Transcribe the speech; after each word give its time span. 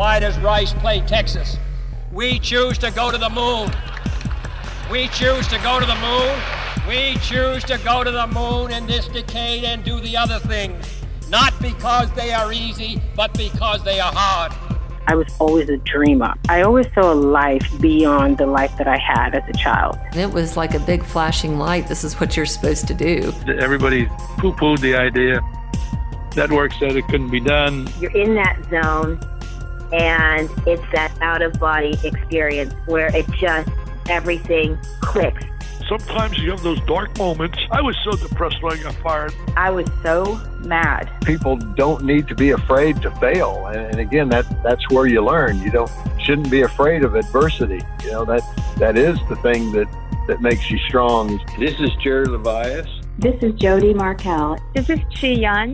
Why 0.00 0.18
does 0.18 0.38
Rice 0.38 0.72
play 0.72 1.02
Texas? 1.02 1.58
We 2.10 2.38
choose 2.38 2.78
to 2.78 2.90
go 2.90 3.10
to 3.10 3.18
the 3.18 3.28
moon. 3.28 3.70
We 4.90 5.08
choose 5.08 5.46
to 5.48 5.58
go 5.58 5.78
to 5.78 5.84
the 5.84 5.94
moon. 5.96 6.40
We 6.88 7.18
choose 7.18 7.62
to 7.64 7.76
go 7.84 8.02
to 8.02 8.10
the 8.10 8.26
moon 8.28 8.72
in 8.72 8.86
this 8.86 9.08
decade 9.08 9.64
and 9.64 9.84
do 9.84 10.00
the 10.00 10.16
other 10.16 10.38
things. 10.38 10.86
Not 11.28 11.52
because 11.60 12.10
they 12.12 12.32
are 12.32 12.50
easy, 12.50 13.02
but 13.14 13.34
because 13.34 13.84
they 13.84 14.00
are 14.00 14.10
hard. 14.10 14.54
I 15.06 15.16
was 15.16 15.26
always 15.38 15.68
a 15.68 15.76
dreamer. 15.76 16.32
I 16.48 16.62
always 16.62 16.86
saw 16.94 17.12
a 17.12 17.14
life 17.14 17.70
beyond 17.78 18.38
the 18.38 18.46
life 18.46 18.78
that 18.78 18.88
I 18.88 18.96
had 18.96 19.34
as 19.34 19.42
a 19.50 19.58
child. 19.58 19.98
It 20.16 20.30
was 20.30 20.56
like 20.56 20.72
a 20.72 20.80
big 20.80 21.04
flashing 21.04 21.58
light. 21.58 21.88
This 21.88 22.04
is 22.04 22.18
what 22.18 22.38
you're 22.38 22.46
supposed 22.46 22.88
to 22.88 22.94
do. 22.94 23.34
Everybody 23.58 24.06
poo 24.38 24.54
pooed 24.54 24.80
the 24.80 24.94
idea. 24.94 25.42
Network 26.36 26.72
said 26.72 26.96
it 26.96 27.06
couldn't 27.08 27.30
be 27.30 27.40
done. 27.40 27.86
You're 28.00 28.16
in 28.16 28.34
that 28.36 28.56
zone, 28.70 29.20
and 29.92 30.48
it's 30.66 30.82
that 30.92 31.16
out 31.20 31.42
of 31.42 31.58
body 31.58 31.98
experience 32.04 32.74
where 32.86 33.14
it 33.14 33.28
just 33.32 33.68
everything 34.08 34.78
clicks. 35.00 35.44
Sometimes 35.88 36.38
you 36.38 36.50
have 36.50 36.62
those 36.62 36.80
dark 36.82 37.18
moments. 37.18 37.58
I 37.72 37.82
was 37.82 37.96
so 38.04 38.12
depressed 38.12 38.62
when 38.62 38.78
I 38.78 38.82
got 38.82 38.94
fired. 38.96 39.34
I 39.56 39.70
was 39.70 39.88
so 40.04 40.40
mad. 40.60 41.10
People 41.24 41.56
don't 41.56 42.04
need 42.04 42.28
to 42.28 42.34
be 42.36 42.50
afraid 42.50 43.02
to 43.02 43.10
fail, 43.16 43.66
and 43.66 43.98
again, 43.98 44.28
that 44.28 44.46
that's 44.62 44.88
where 44.90 45.06
you 45.06 45.24
learn. 45.24 45.60
You 45.60 45.70
don't 45.70 45.90
shouldn't 46.20 46.50
be 46.50 46.62
afraid 46.62 47.02
of 47.02 47.16
adversity. 47.16 47.80
You 48.04 48.12
know 48.12 48.24
that 48.26 48.42
that 48.78 48.96
is 48.96 49.18
the 49.28 49.36
thing 49.36 49.72
that 49.72 49.88
that 50.28 50.40
makes 50.40 50.70
you 50.70 50.78
strong. 50.78 51.40
This 51.58 51.80
is 51.80 51.90
Jerry 52.00 52.26
Levias. 52.26 52.88
This 53.18 53.42
is 53.42 53.52
Jody 53.54 53.92
Markel. 53.92 54.58
This 54.74 54.88
is 54.88 55.00
Chi 55.20 55.28
Yun. 55.28 55.72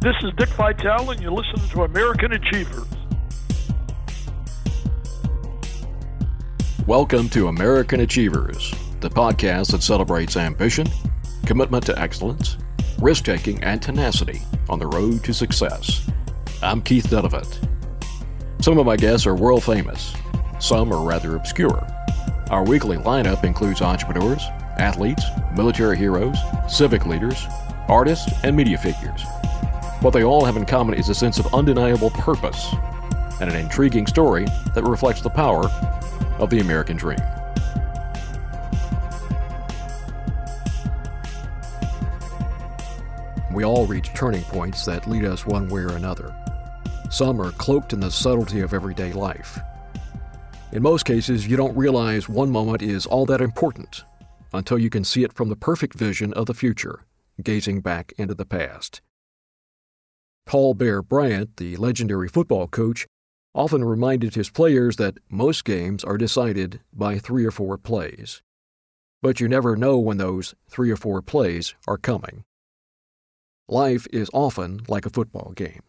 This 0.00 0.16
is 0.22 0.32
Dick 0.38 0.48
Vitale, 0.48 1.10
and 1.10 1.20
you're 1.20 1.32
listening 1.32 1.68
to 1.68 1.84
American 1.84 2.32
Achievers. 2.32 2.86
Welcome 6.90 7.28
to 7.28 7.46
American 7.46 8.00
Achievers, 8.00 8.74
the 8.98 9.08
podcast 9.08 9.70
that 9.70 9.80
celebrates 9.84 10.36
ambition, 10.36 10.88
commitment 11.46 11.86
to 11.86 11.96
excellence, 11.96 12.56
risk 12.98 13.24
taking, 13.26 13.62
and 13.62 13.80
tenacity 13.80 14.42
on 14.68 14.80
the 14.80 14.88
road 14.88 15.22
to 15.22 15.32
success. 15.32 16.10
I'm 16.64 16.82
Keith 16.82 17.06
Dunavant. 17.06 17.68
Some 18.60 18.76
of 18.76 18.86
my 18.86 18.96
guests 18.96 19.24
are 19.24 19.36
world 19.36 19.62
famous, 19.62 20.16
some 20.58 20.92
are 20.92 21.06
rather 21.06 21.36
obscure. 21.36 21.86
Our 22.50 22.64
weekly 22.64 22.96
lineup 22.96 23.44
includes 23.44 23.82
entrepreneurs, 23.82 24.42
athletes, 24.76 25.22
military 25.56 25.96
heroes, 25.96 26.38
civic 26.68 27.06
leaders, 27.06 27.46
artists, 27.86 28.32
and 28.42 28.56
media 28.56 28.78
figures. 28.78 29.22
What 30.00 30.10
they 30.10 30.24
all 30.24 30.44
have 30.44 30.56
in 30.56 30.66
common 30.66 30.98
is 30.98 31.08
a 31.08 31.14
sense 31.14 31.38
of 31.38 31.54
undeniable 31.54 32.10
purpose 32.10 32.66
and 33.40 33.48
an 33.48 33.54
intriguing 33.54 34.08
story 34.08 34.44
that 34.74 34.82
reflects 34.82 35.20
the 35.20 35.30
power 35.30 35.70
of 36.40 36.50
the 36.50 36.60
American 36.60 36.96
dream. 36.96 37.20
We 43.52 43.64
all 43.64 43.86
reach 43.86 44.12
turning 44.14 44.42
points 44.44 44.84
that 44.86 45.06
lead 45.06 45.24
us 45.24 45.44
one 45.44 45.68
way 45.68 45.82
or 45.82 45.96
another. 45.96 46.34
Some 47.10 47.40
are 47.40 47.50
cloaked 47.52 47.92
in 47.92 48.00
the 48.00 48.10
subtlety 48.10 48.60
of 48.60 48.72
everyday 48.72 49.12
life. 49.12 49.58
In 50.72 50.82
most 50.82 51.04
cases, 51.04 51.48
you 51.48 51.56
don't 51.56 51.76
realize 51.76 52.28
one 52.28 52.50
moment 52.50 52.80
is 52.80 53.06
all 53.06 53.26
that 53.26 53.40
important 53.40 54.04
until 54.52 54.78
you 54.78 54.88
can 54.88 55.04
see 55.04 55.24
it 55.24 55.32
from 55.32 55.48
the 55.48 55.56
perfect 55.56 55.94
vision 55.94 56.32
of 56.34 56.46
the 56.46 56.54
future, 56.54 57.04
gazing 57.42 57.80
back 57.80 58.12
into 58.16 58.34
the 58.34 58.46
past. 58.46 59.00
Paul 60.46 60.74
Bear 60.74 61.02
Bryant, 61.02 61.56
the 61.56 61.76
legendary 61.76 62.28
football 62.28 62.66
coach, 62.68 63.06
often 63.54 63.84
reminded 63.84 64.34
his 64.34 64.50
players 64.50 64.96
that 64.96 65.18
most 65.28 65.64
games 65.64 66.04
are 66.04 66.18
decided 66.18 66.80
by 66.92 67.18
three 67.18 67.44
or 67.44 67.50
four 67.50 67.76
plays. 67.76 68.42
But 69.22 69.40
you 69.40 69.48
never 69.48 69.76
know 69.76 69.98
when 69.98 70.18
those 70.18 70.54
three 70.68 70.90
or 70.90 70.96
four 70.96 71.20
plays 71.20 71.74
are 71.86 71.98
coming. 71.98 72.44
Life 73.68 74.06
is 74.12 74.30
often 74.32 74.80
like 74.88 75.06
a 75.06 75.10
football 75.10 75.52
game. 75.54 75.82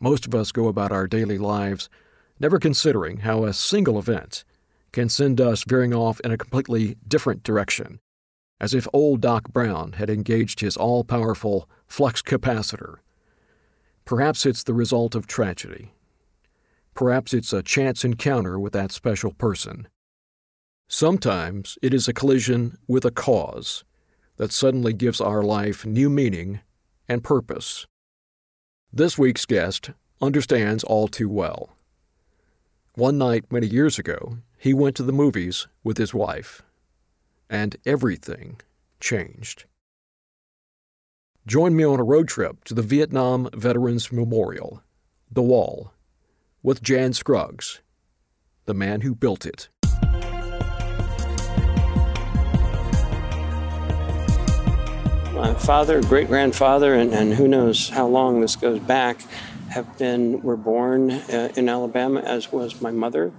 Most 0.00 0.26
of 0.26 0.34
us 0.34 0.50
go 0.50 0.68
about 0.68 0.92
our 0.92 1.06
daily 1.06 1.38
lives 1.38 1.88
never 2.40 2.58
considering 2.58 3.18
how 3.18 3.44
a 3.44 3.52
single 3.52 3.98
event 3.98 4.44
can 4.92 5.08
send 5.08 5.40
us 5.40 5.64
veering 5.64 5.94
off 5.94 6.20
in 6.20 6.32
a 6.32 6.38
completely 6.38 6.96
different 7.06 7.42
direction, 7.42 8.00
as 8.60 8.74
if 8.74 8.88
old 8.92 9.20
Doc 9.20 9.52
Brown 9.52 9.92
had 9.92 10.10
engaged 10.10 10.60
his 10.60 10.76
all 10.76 11.04
powerful 11.04 11.68
flux 11.86 12.20
capacitor. 12.20 12.96
Perhaps 14.04 14.44
it's 14.44 14.64
the 14.64 14.74
result 14.74 15.14
of 15.14 15.26
tragedy, 15.26 15.92
Perhaps 16.94 17.32
it's 17.32 17.52
a 17.52 17.62
chance 17.62 18.04
encounter 18.04 18.58
with 18.58 18.72
that 18.74 18.92
special 18.92 19.32
person. 19.32 19.88
Sometimes 20.88 21.78
it 21.80 21.94
is 21.94 22.06
a 22.06 22.12
collision 22.12 22.76
with 22.86 23.04
a 23.04 23.10
cause 23.10 23.84
that 24.36 24.52
suddenly 24.52 24.92
gives 24.92 25.20
our 25.20 25.42
life 25.42 25.86
new 25.86 26.10
meaning 26.10 26.60
and 27.08 27.24
purpose. 27.24 27.86
This 28.92 29.16
week's 29.16 29.46
guest 29.46 29.90
understands 30.20 30.84
all 30.84 31.08
too 31.08 31.28
well. 31.28 31.70
One 32.94 33.16
night 33.16 33.50
many 33.50 33.66
years 33.66 33.98
ago, 33.98 34.38
he 34.58 34.74
went 34.74 34.96
to 34.96 35.02
the 35.02 35.12
movies 35.12 35.66
with 35.82 35.96
his 35.96 36.12
wife, 36.12 36.62
and 37.48 37.76
everything 37.86 38.60
changed. 39.00 39.64
Join 41.46 41.74
me 41.74 41.84
on 41.84 41.98
a 41.98 42.04
road 42.04 42.28
trip 42.28 42.64
to 42.64 42.74
the 42.74 42.82
Vietnam 42.82 43.48
Veterans 43.54 44.12
Memorial, 44.12 44.82
The 45.30 45.42
Wall, 45.42 45.91
with 46.62 46.80
Jan 46.80 47.12
Scruggs, 47.12 47.80
the 48.66 48.74
man 48.74 49.00
who 49.00 49.14
built 49.16 49.44
it. 49.44 49.68
My 55.34 55.54
father, 55.54 56.00
great 56.02 56.28
grandfather, 56.28 56.94
and, 56.94 57.12
and 57.12 57.34
who 57.34 57.48
knows 57.48 57.88
how 57.88 58.06
long 58.06 58.40
this 58.40 58.54
goes 58.54 58.78
back, 58.78 59.22
have 59.70 59.98
been 59.98 60.40
were 60.42 60.56
born 60.56 61.10
uh, 61.10 61.52
in 61.56 61.68
Alabama, 61.68 62.20
as 62.20 62.52
was 62.52 62.80
my 62.80 62.92
mother. 62.92 63.32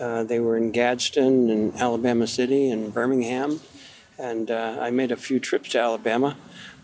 Uh, 0.00 0.24
they 0.24 0.40
were 0.40 0.56
in 0.56 0.72
Gadsden 0.72 1.50
and 1.50 1.76
Alabama 1.76 2.26
City 2.26 2.70
and 2.70 2.92
Birmingham, 2.92 3.60
and 4.18 4.50
uh, 4.50 4.78
I 4.80 4.90
made 4.90 5.12
a 5.12 5.16
few 5.16 5.38
trips 5.38 5.68
to 5.70 5.80
Alabama. 5.80 6.36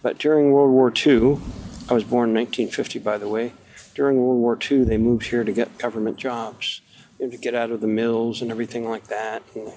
But 0.03 0.19
during 0.19 0.53
World 0.53 0.71
War 0.71 0.93
II, 0.95 1.41
I 1.89 1.95
was 1.95 2.05
born 2.05 2.29
in 2.31 2.37
1950, 2.37 3.01
by 3.01 3.19
the 3.19 3.29
way 3.29 3.55
during 4.01 4.17
World 4.17 4.41
War 4.41 4.59
II, 4.59 4.85
they 4.85 4.97
moved 4.97 5.27
here 5.27 5.45
to 5.45 5.53
get 5.53 5.77
government 5.77 6.17
jobs, 6.17 6.81
to 7.19 7.37
get 7.37 7.55
out 7.55 7.71
of 7.71 7.83
the 7.83 7.87
mills 7.87 8.41
and 8.41 8.51
everything 8.51 8.89
like 8.89 9.09
that. 9.09 9.43
And, 9.55 9.73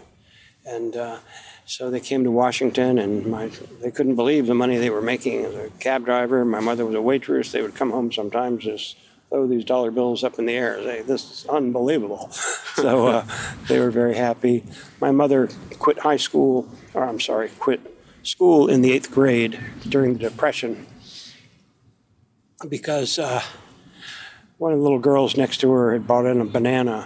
and 0.66 0.96
uh, 0.96 1.18
so 1.66 1.92
they 1.92 2.00
came 2.00 2.24
to 2.24 2.32
Washington, 2.32 2.98
and 3.00 3.26
my, 3.26 3.52
they 3.82 3.92
couldn't 3.92 4.16
believe 4.16 4.48
the 4.48 4.54
money 4.54 4.78
they 4.78 4.90
were 4.90 5.02
making 5.02 5.44
as 5.44 5.54
a 5.54 5.70
cab 5.72 6.06
driver. 6.06 6.46
My 6.46 6.62
mother 6.62 6.86
was 6.86 6.96
a 6.96 7.02
waitress. 7.02 7.52
They 7.52 7.62
would 7.62 7.76
come 7.76 7.92
home 7.92 8.14
sometimes 8.14 8.64
just 8.64 8.96
throw 9.28 9.46
these 9.46 9.66
dollar 9.66 9.92
bills 9.92 10.24
up 10.24 10.40
in 10.40 10.46
the 10.46 10.54
air. 10.54 11.04
This 11.04 11.30
is 11.30 11.46
unbelievable. 11.48 12.30
so 12.76 13.08
uh, 13.08 13.26
they 13.68 13.82
were 13.82 13.92
very 13.92 14.16
happy. 14.16 14.64
My 15.02 15.12
mother 15.12 15.50
quit 15.80 16.00
high 16.00 16.16
school, 16.16 16.70
or 16.94 17.04
I'm 17.04 17.20
sorry, 17.20 17.50
quit 17.60 17.82
school 18.24 18.70
in 18.70 18.84
the 18.84 18.94
eighth 18.94 19.12
grade 19.12 19.60
during 19.90 20.14
the 20.14 20.20
Depression 20.20 20.88
because 22.70 23.20
uh, 23.20 23.44
one 24.64 24.72
of 24.72 24.80
the 24.80 24.84
little 24.84 24.98
girls 24.98 25.36
next 25.36 25.58
to 25.58 25.70
her 25.72 25.92
had 25.92 26.08
brought 26.08 26.26
in 26.26 26.40
a 26.40 26.46
banana, 26.46 27.06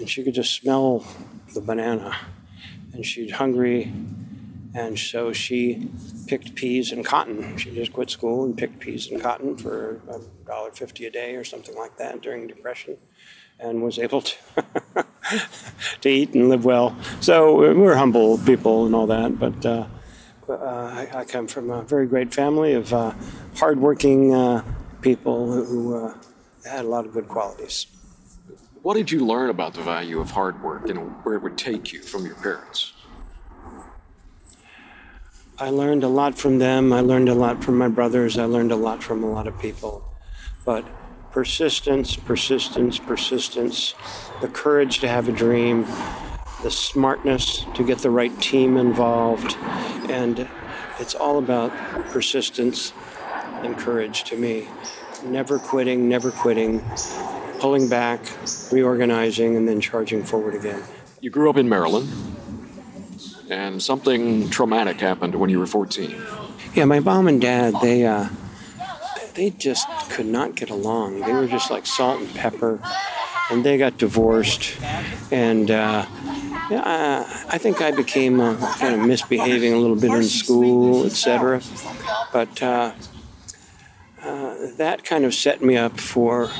and 0.00 0.10
she 0.10 0.24
could 0.24 0.34
just 0.34 0.52
smell 0.52 1.06
the 1.54 1.60
banana. 1.60 2.12
And 2.92 3.06
she's 3.06 3.30
hungry, 3.30 3.92
and 4.74 4.98
so 4.98 5.32
she 5.32 5.88
picked 6.26 6.56
peas 6.56 6.90
and 6.90 7.04
cotton. 7.04 7.56
She 7.56 7.72
just 7.72 7.92
quit 7.92 8.10
school 8.10 8.44
and 8.44 8.58
picked 8.58 8.80
peas 8.80 9.08
and 9.12 9.22
cotton 9.22 9.56
for 9.56 10.00
a 10.10 10.18
dollar 10.44 10.72
fifty 10.72 11.06
a 11.06 11.10
day 11.10 11.36
or 11.36 11.44
something 11.44 11.76
like 11.76 11.96
that 11.98 12.20
during 12.20 12.48
the 12.48 12.54
Depression, 12.54 12.96
and 13.60 13.80
was 13.80 14.00
able 14.00 14.22
to 14.22 14.34
to 16.00 16.08
eat 16.08 16.34
and 16.34 16.48
live 16.48 16.64
well. 16.64 16.96
So 17.20 17.54
we 17.54 17.74
we're 17.74 17.94
humble 17.94 18.38
people 18.38 18.86
and 18.86 18.94
all 18.94 19.06
that, 19.06 19.38
but. 19.38 19.64
Uh, 19.64 19.86
uh, 20.48 20.54
I, 20.54 21.10
I, 21.12 21.24
come 21.26 21.46
from 21.46 21.68
a 21.68 21.82
very 21.82 22.06
great 22.06 22.32
family 22.32 22.72
of 22.72 22.90
uh, 22.94 23.12
hardworking 23.56 24.32
uh, 24.32 24.64
people 25.02 25.52
who 25.52 25.94
uh, 25.94 26.14
had 26.68 26.84
a 26.84 26.88
lot 26.88 27.06
of 27.06 27.12
good 27.12 27.28
qualities. 27.28 27.86
What 28.82 28.94
did 28.94 29.10
you 29.10 29.26
learn 29.26 29.50
about 29.50 29.74
the 29.74 29.82
value 29.82 30.20
of 30.20 30.30
hard 30.30 30.62
work 30.62 30.88
and 30.88 30.98
where 31.24 31.34
it 31.34 31.42
would 31.42 31.58
take 31.58 31.92
you 31.92 32.00
from 32.00 32.24
your 32.24 32.36
parents? 32.36 32.92
I 35.58 35.70
learned 35.70 36.04
a 36.04 36.08
lot 36.08 36.38
from 36.38 36.58
them. 36.58 36.92
I 36.92 37.00
learned 37.00 37.28
a 37.28 37.34
lot 37.34 37.64
from 37.64 37.76
my 37.76 37.88
brothers. 37.88 38.38
I 38.38 38.44
learned 38.44 38.70
a 38.70 38.76
lot 38.76 39.02
from 39.02 39.24
a 39.24 39.30
lot 39.30 39.48
of 39.48 39.58
people. 39.58 40.04
But 40.64 40.84
persistence, 41.32 42.14
persistence, 42.14 42.98
persistence, 42.98 43.94
the 44.40 44.48
courage 44.48 45.00
to 45.00 45.08
have 45.08 45.28
a 45.28 45.32
dream, 45.32 45.84
the 46.62 46.70
smartness 46.70 47.66
to 47.74 47.82
get 47.84 47.98
the 47.98 48.10
right 48.10 48.40
team 48.40 48.76
involved, 48.76 49.56
and 50.08 50.48
it's 51.00 51.14
all 51.14 51.38
about 51.38 51.72
persistence 52.10 52.92
and 53.62 53.76
courage 53.76 54.24
to 54.24 54.36
me 54.36 54.68
never 55.24 55.58
quitting, 55.58 56.08
never 56.08 56.30
quitting, 56.30 56.82
pulling 57.58 57.88
back, 57.88 58.20
reorganizing, 58.70 59.56
and 59.56 59.68
then 59.68 59.80
charging 59.80 60.24
forward 60.24 60.54
again. 60.54 60.82
You 61.20 61.30
grew 61.30 61.50
up 61.50 61.56
in 61.56 61.68
Maryland, 61.68 62.08
and 63.50 63.82
something 63.82 64.48
traumatic 64.50 65.00
happened 65.00 65.34
when 65.34 65.50
you 65.50 65.58
were 65.58 65.66
14. 65.66 66.14
Yeah, 66.74 66.84
my 66.84 67.00
mom 67.00 67.28
and 67.28 67.40
dad, 67.40 67.74
they 67.82 68.06
uh, 68.06 68.28
they 69.34 69.50
just 69.50 69.88
could 70.10 70.26
not 70.26 70.54
get 70.54 70.70
along. 70.70 71.20
They 71.20 71.32
were 71.32 71.46
just 71.46 71.70
like 71.70 71.86
salt 71.86 72.20
and 72.20 72.34
pepper, 72.34 72.80
and 73.50 73.64
they 73.64 73.78
got 73.78 73.96
divorced. 73.98 74.76
And 75.30 75.70
uh, 75.70 76.06
yeah, 76.70 76.82
I, 76.84 77.54
I 77.54 77.58
think 77.58 77.80
I 77.80 77.90
became 77.90 78.40
uh, 78.40 78.56
kind 78.76 78.94
of 79.00 79.06
misbehaving 79.06 79.72
a 79.72 79.78
little 79.78 79.96
bit 79.96 80.12
in 80.12 80.24
school, 80.24 81.06
etc. 81.06 81.62
But 82.32 82.62
uh, 82.62 82.92
that 84.76 85.04
kind 85.04 85.24
of 85.24 85.34
set 85.34 85.62
me 85.62 85.76
up 85.76 85.98
for 86.00 86.50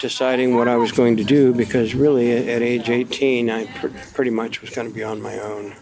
deciding 0.00 0.54
what 0.54 0.68
I 0.68 0.76
was 0.76 0.92
going 0.92 1.16
to 1.16 1.24
do 1.24 1.54
because 1.54 1.94
really 1.94 2.32
at, 2.32 2.62
age 2.62 2.90
18, 2.90 3.48
I 3.50 3.66
pr- 3.66 3.88
pretty 4.12 4.30
much 4.30 4.60
was 4.60 4.70
going 4.70 4.88
to 4.88 4.94
be 4.94 5.02
on 5.02 5.22
my 5.22 5.38
own. 5.38 5.74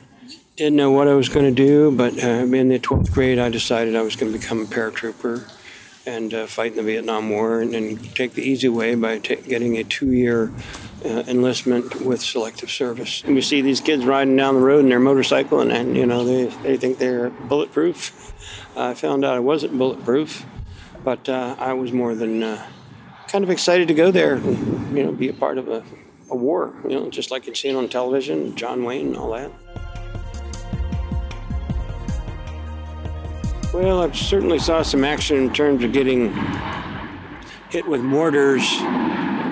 Didn't 0.56 0.76
know 0.76 0.90
what 0.90 1.08
I 1.08 1.14
was 1.14 1.28
going 1.28 1.52
to 1.52 1.54
do, 1.66 1.90
but 1.90 2.22
uh, 2.22 2.28
in 2.28 2.68
the 2.68 2.78
12th 2.78 3.12
grade, 3.12 3.38
I 3.38 3.48
decided 3.48 3.96
I 3.96 4.02
was 4.02 4.16
going 4.16 4.32
to 4.32 4.38
become 4.38 4.60
a 4.60 4.64
paratrooper 4.64 5.50
and 6.06 6.34
uh, 6.34 6.46
fight 6.46 6.72
in 6.72 6.76
the 6.76 6.82
Vietnam 6.82 7.30
War 7.30 7.62
and, 7.62 7.74
and 7.74 8.14
take 8.14 8.34
the 8.34 8.42
easy 8.42 8.68
way 8.68 8.94
by 8.94 9.18
t- 9.18 9.36
getting 9.36 9.76
a 9.78 9.84
two 9.84 10.12
year 10.12 10.52
uh, 11.04 11.24
enlistment 11.26 12.02
with 12.02 12.20
selective 12.20 12.70
service. 12.70 13.22
And 13.24 13.34
we 13.34 13.40
see 13.40 13.60
these 13.60 13.80
kids 13.80 14.04
riding 14.04 14.36
down 14.36 14.54
the 14.54 14.60
road 14.60 14.80
in 14.80 14.88
their 14.88 15.00
motorcycle 15.00 15.60
and, 15.60 15.72
and 15.72 15.96
you 15.96 16.06
know, 16.06 16.24
they, 16.24 16.46
they 16.62 16.76
think 16.76 16.98
they're 16.98 17.30
bulletproof. 17.30 18.32
I 18.76 18.94
found 18.94 19.24
out 19.24 19.34
I 19.34 19.40
wasn't 19.40 19.76
bulletproof, 19.76 20.44
but 21.04 21.28
uh, 21.28 21.56
I 21.58 21.72
was 21.72 21.92
more 21.92 22.14
than 22.14 22.42
uh, 22.42 22.66
kind 23.28 23.44
of 23.44 23.50
excited 23.50 23.88
to 23.88 23.94
go 23.94 24.10
there 24.10 24.34
and, 24.34 24.96
you 24.96 25.04
know, 25.04 25.12
be 25.12 25.28
a 25.28 25.32
part 25.32 25.58
of 25.58 25.68
a, 25.68 25.82
a 26.30 26.36
war, 26.36 26.74
you 26.84 26.90
know, 26.90 27.10
just 27.10 27.30
like 27.30 27.46
you'd 27.46 27.56
seen 27.56 27.76
on 27.76 27.88
television, 27.88 28.54
John 28.56 28.84
Wayne 28.84 29.08
and 29.08 29.16
all 29.16 29.32
that. 29.32 29.50
Well, 33.72 34.02
I 34.02 34.12
certainly 34.12 34.58
saw 34.58 34.82
some 34.82 35.02
action 35.02 35.38
in 35.38 35.52
terms 35.52 35.82
of 35.82 35.92
getting 35.92 36.34
hit 37.70 37.88
with 37.88 38.02
mortars 38.02 38.70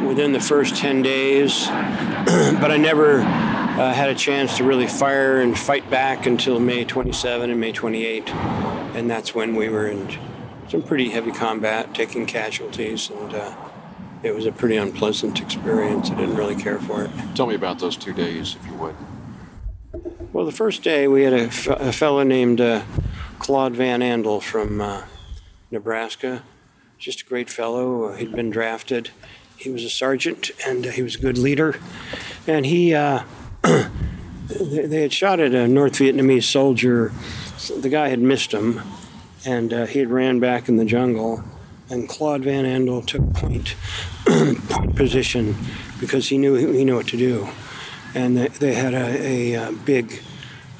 within 0.07 0.33
the 0.33 0.41
first 0.41 0.77
10 0.77 1.01
days, 1.01 1.67
but 1.69 2.71
I 2.71 2.77
never 2.77 3.21
uh, 3.21 3.95
had 3.95 4.11
a 4.11 4.15
chance 4.15 4.59
to 4.59 4.65
really 4.65 4.87
fire 4.87 5.41
and 5.41 5.59
fight 5.59 5.89
back 5.89 6.27
until 6.27 6.61
May 6.61 6.85
27 6.85 7.49
and 7.49 7.59
May 7.59 7.73
28. 7.73 8.29
And 8.31 9.11
that's 9.11 9.35
when 9.35 9.55
we 9.55 9.71
were 9.71 9.87
in 9.87 10.07
some 10.71 10.83
pretty 10.83 11.09
heavy 11.09 11.33
combat, 11.33 11.93
taking 11.93 12.27
casualties, 12.27 13.11
and 13.11 13.35
uh, 13.35 13.57
it 14.23 14.33
was 14.33 14.47
a 14.47 14.53
pretty 14.53 14.77
unpleasant 14.77 15.41
experience. 15.41 16.11
I 16.11 16.15
didn't 16.15 16.37
really 16.37 16.55
care 16.55 16.79
for 16.79 17.03
it. 17.03 17.11
Tell 17.35 17.49
me 17.49 17.57
about 17.57 17.81
those 17.81 17.97
two 17.97 18.13
days, 18.13 18.55
if 18.55 18.67
you 18.67 18.75
would. 18.75 18.95
Well, 20.33 20.47
the 20.47 20.53
first 20.53 20.85
day 20.85 21.09
we 21.09 21.25
had 21.25 21.33
a, 21.33 21.47
f- 21.47 21.67
a 21.67 21.93
fellow 21.93 22.23
named 22.23 22.61
uh, 22.61 22.85
Claude 23.41 23.75
Van 23.75 24.01
Andel 24.01 24.41
from 24.41 24.81
uh, 24.81 25.03
Nebraska. 25.73 26.45
Just 26.99 27.23
a 27.23 27.25
great 27.25 27.51
fellow. 27.51 28.13
He'd 28.15 28.31
been 28.31 28.51
drafted. 28.51 29.11
He 29.57 29.71
was 29.71 29.83
a 29.83 29.91
sergeant 29.91 30.53
and 30.65 30.87
uh, 30.87 30.91
he 30.91 31.03
was 31.03 31.17
a 31.17 31.19
good 31.19 31.37
leader. 31.37 31.81
And 32.47 32.65
he, 32.65 32.95
uh, 32.95 33.25
they 33.63 35.03
had 35.03 35.13
shot 35.13 35.41
at 35.41 35.53
a 35.53 35.67
North 35.67 35.95
Vietnamese 35.95 36.45
soldier. 36.45 37.11
The 37.77 37.89
guy 37.89 38.09
had 38.09 38.21
missed 38.21 38.53
him 38.53 38.81
and 39.45 39.73
uh, 39.73 39.87
he 39.87 40.01
had 40.01 40.11
ran 40.11 40.41
back 40.41 40.69
in 40.69 40.77
the 40.77 40.85
jungle. 40.85 41.43
And 41.89 42.09
Claude 42.09 42.45
Van 42.45 42.65
Andel 42.65 43.05
took 43.05 43.33
point, 43.33 43.75
point 44.69 44.95
position 44.95 45.57
because 45.99 46.29
he 46.29 46.39
knew 46.39 46.55
he 46.55 46.85
knew 46.85 46.97
what 46.97 47.09
to 47.09 47.17
do. 47.17 47.49
And 48.15 48.37
they, 48.37 48.49
they 48.49 48.75
had 48.75 48.95
a, 48.95 49.55
a, 49.55 49.69
a 49.69 49.73
big 49.73 50.23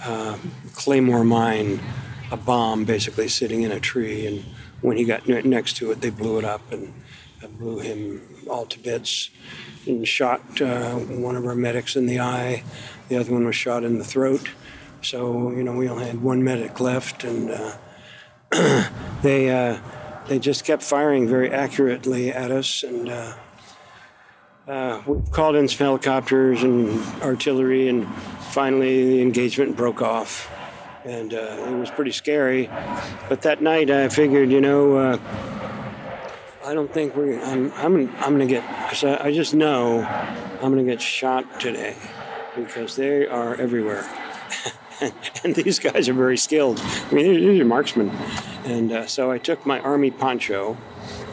uh, 0.05 0.39
claymore 0.75 1.25
mine 1.25 1.81
a 2.31 2.37
bomb 2.37 2.85
basically 2.85 3.29
sitting 3.29 3.63
in 3.63 3.73
a 3.73 3.81
tree. 3.81 4.27
And 4.27 4.45
when 4.81 4.97
he 4.97 5.05
got 5.05 5.27
next 5.27 5.77
to 5.79 5.91
it, 5.91 6.01
they 6.01 6.11
blew 6.11 6.39
it 6.39 6.45
up 6.45 6.73
and 6.73 6.93
blew 7.59 7.79
him 7.81 8.23
all 8.49 8.67
to 8.67 8.79
bits 8.79 9.31
and 9.87 10.07
shot 10.07 10.61
uh, 10.61 10.95
one 10.95 11.37
of 11.37 11.45
our 11.47 11.55
medics 11.55 11.97
in 11.97 12.07
the 12.07 12.21
eye. 12.21 12.63
The 13.09 13.17
other 13.17 13.33
one 13.33 13.45
was 13.45 13.57
shot 13.57 13.85
in 13.85 13.99
the 13.99 14.05
throat. 14.05 14.49
So, 15.03 15.51
you 15.51 15.63
know, 15.63 15.73
we 15.73 15.89
only 15.89 16.07
had 16.07 16.23
one 16.23 16.45
medic 16.45 16.79
left, 16.79 17.25
and 17.25 17.51
uh, 17.51 17.77
they, 19.23 19.51
uh, 19.51 19.79
they 20.29 20.39
just 20.39 20.65
kept 20.65 20.83
firing 20.83 21.29
very 21.29 21.51
accurately 21.51 22.31
at 22.31 22.51
us. 22.51 22.83
And 22.83 23.09
uh, 23.09 23.35
uh, 24.69 25.03
we 25.07 25.21
called 25.31 25.57
in 25.57 25.69
some 25.69 25.85
helicopters 25.87 26.63
and 26.63 27.01
artillery, 27.23 27.89
and 27.89 28.07
finally 28.53 29.05
the 29.05 29.23
engagement 29.23 29.77
broke 29.77 30.03
off 30.03 30.51
and 31.05 31.33
uh, 31.33 31.67
it 31.67 31.75
was 31.75 31.91
pretty 31.91 32.11
scary. 32.11 32.69
But 33.29 33.43
that 33.43 33.63
night, 33.63 33.91
I 33.91 34.09
figured, 34.09 34.51
you 34.51 34.61
know, 34.61 34.97
uh, 34.97 35.19
I 36.65 36.75
don't 36.75 36.93
think 36.93 37.17
we're. 37.17 37.41
I'm. 37.41 37.73
I'm. 37.73 38.15
I'm 38.17 38.33
gonna 38.33 38.47
get. 38.47 38.63
I 39.03 39.33
just 39.33 39.55
know 39.55 40.03
I'm 40.05 40.71
gonna 40.71 40.85
get 40.85 41.01
shot 41.01 41.59
today 41.59 41.97
because 42.55 42.97
they 42.97 43.27
are 43.27 43.55
everywhere. 43.55 44.07
and 45.45 45.55
these 45.55 45.79
guys 45.79 46.09
are 46.09 46.13
very 46.13 46.37
skilled. 46.37 46.81
I 46.81 47.15
mean, 47.15 47.35
these 47.35 47.61
are 47.61 47.65
marksmen. 47.65 48.11
And 48.65 48.93
uh, 48.93 49.07
so 49.07 49.31
I 49.31 49.39
took 49.39 49.65
my 49.65 49.81
army 49.81 50.11
poncho 50.11 50.77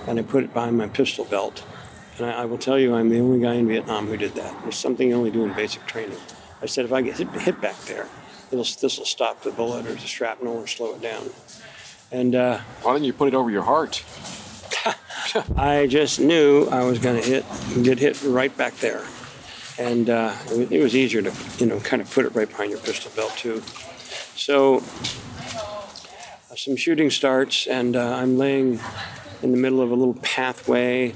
and 0.08 0.20
I 0.20 0.22
put 0.22 0.44
it 0.44 0.54
behind 0.54 0.78
my 0.78 0.88
pistol 0.88 1.26
belt. 1.26 1.64
And 2.18 2.26
I, 2.26 2.44
I, 2.44 2.46
will 2.46 2.58
tell 2.58 2.80
you, 2.80 2.96
I'm 2.96 3.10
the 3.10 3.20
only 3.20 3.40
guy 3.40 3.56
in 3.56 3.68
Vietnam 3.68 4.08
who 4.08 4.18
did 4.18 4.36
that. 4.36 4.56
It's 4.66 4.78
something 4.78 5.10
you 5.10 5.16
only 5.16 5.32
do 5.32 5.44
in 5.44 5.54
basic 5.54 5.86
training. 5.86 6.18
I 6.62 6.66
said, 6.66 6.86
if 6.86 6.94
I 6.94 7.02
get 7.02 7.18
hit, 7.18 7.30
hit 7.42 7.62
back 7.62 7.78
there, 7.82 8.08
this 8.50 8.82
will 8.82 8.90
stop 8.90 9.44
the 9.44 9.52
bullet 9.52 9.86
or 9.86 9.94
the 9.94 10.00
shrapnel 10.00 10.58
or 10.58 10.68
slow 10.68 10.96
it 10.96 11.02
down. 11.02 11.30
And 12.12 12.36
uh, 12.36 12.60
why 12.82 12.94
didn't 12.94 13.06
you 13.06 13.14
put 13.14 13.28
it 13.28 13.34
over 13.34 13.52
your 13.52 13.64
heart? 13.64 14.04
I 15.58 15.88
just 15.88 16.20
knew 16.20 16.68
I 16.68 16.84
was 16.84 17.00
going 17.00 17.22
to 17.22 17.28
hit, 17.28 17.46
get 17.84 18.00
hit 18.00 18.24
right 18.24 18.56
back 18.56 18.76
there, 18.78 19.04
and 19.78 20.10
uh, 20.10 20.34
it 20.50 20.82
was 20.82 20.96
easier 20.96 21.22
to, 21.22 21.32
you 21.60 21.66
know, 21.66 21.80
kind 21.80 22.02
of 22.02 22.12
put 22.12 22.26
it 22.26 22.34
right 22.36 22.50
behind 22.50 22.72
your 22.72 22.80
pistol 22.80 23.12
belt 23.16 23.34
too. 23.38 23.62
So 24.36 24.78
uh, 26.50 26.56
some 26.56 26.76
shooting 26.76 27.10
starts, 27.10 27.68
and 27.68 27.96
uh, 27.96 28.16
I'm 28.16 28.38
laying 28.38 28.80
in 29.42 29.52
the 29.52 29.58
middle 29.58 29.82
of 29.82 29.92
a 29.92 29.96
little 29.96 30.16
pathway, 30.16 31.14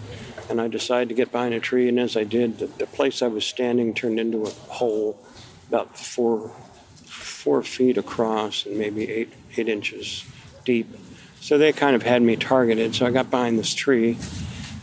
and 0.49 0.61
I 0.61 0.67
decide 0.67 1.09
to 1.09 1.15
get 1.15 1.31
behind 1.31 1.53
a 1.53 1.59
tree. 1.59 1.87
And 1.87 1.99
as 1.99 2.15
I 2.15 2.23
did, 2.23 2.59
the, 2.59 2.67
the 2.67 2.85
place 2.85 3.21
I 3.21 3.27
was 3.27 3.45
standing 3.45 3.93
turned 3.93 4.19
into 4.19 4.43
a 4.43 4.49
hole 4.49 5.17
about 5.69 5.97
four 5.97 6.51
four 7.05 7.63
feet 7.63 7.97
across 7.97 8.65
and 8.67 8.77
maybe 8.77 9.09
eight 9.09 9.33
eight 9.57 9.67
inches 9.67 10.23
deep. 10.63 10.87
So 11.39 11.57
they 11.57 11.73
kind 11.73 11.95
of 11.95 12.03
had 12.03 12.21
me 12.21 12.35
targeted. 12.35 12.93
So 12.93 13.07
I 13.07 13.11
got 13.11 13.31
behind 13.31 13.57
this 13.57 13.73
tree 13.73 14.17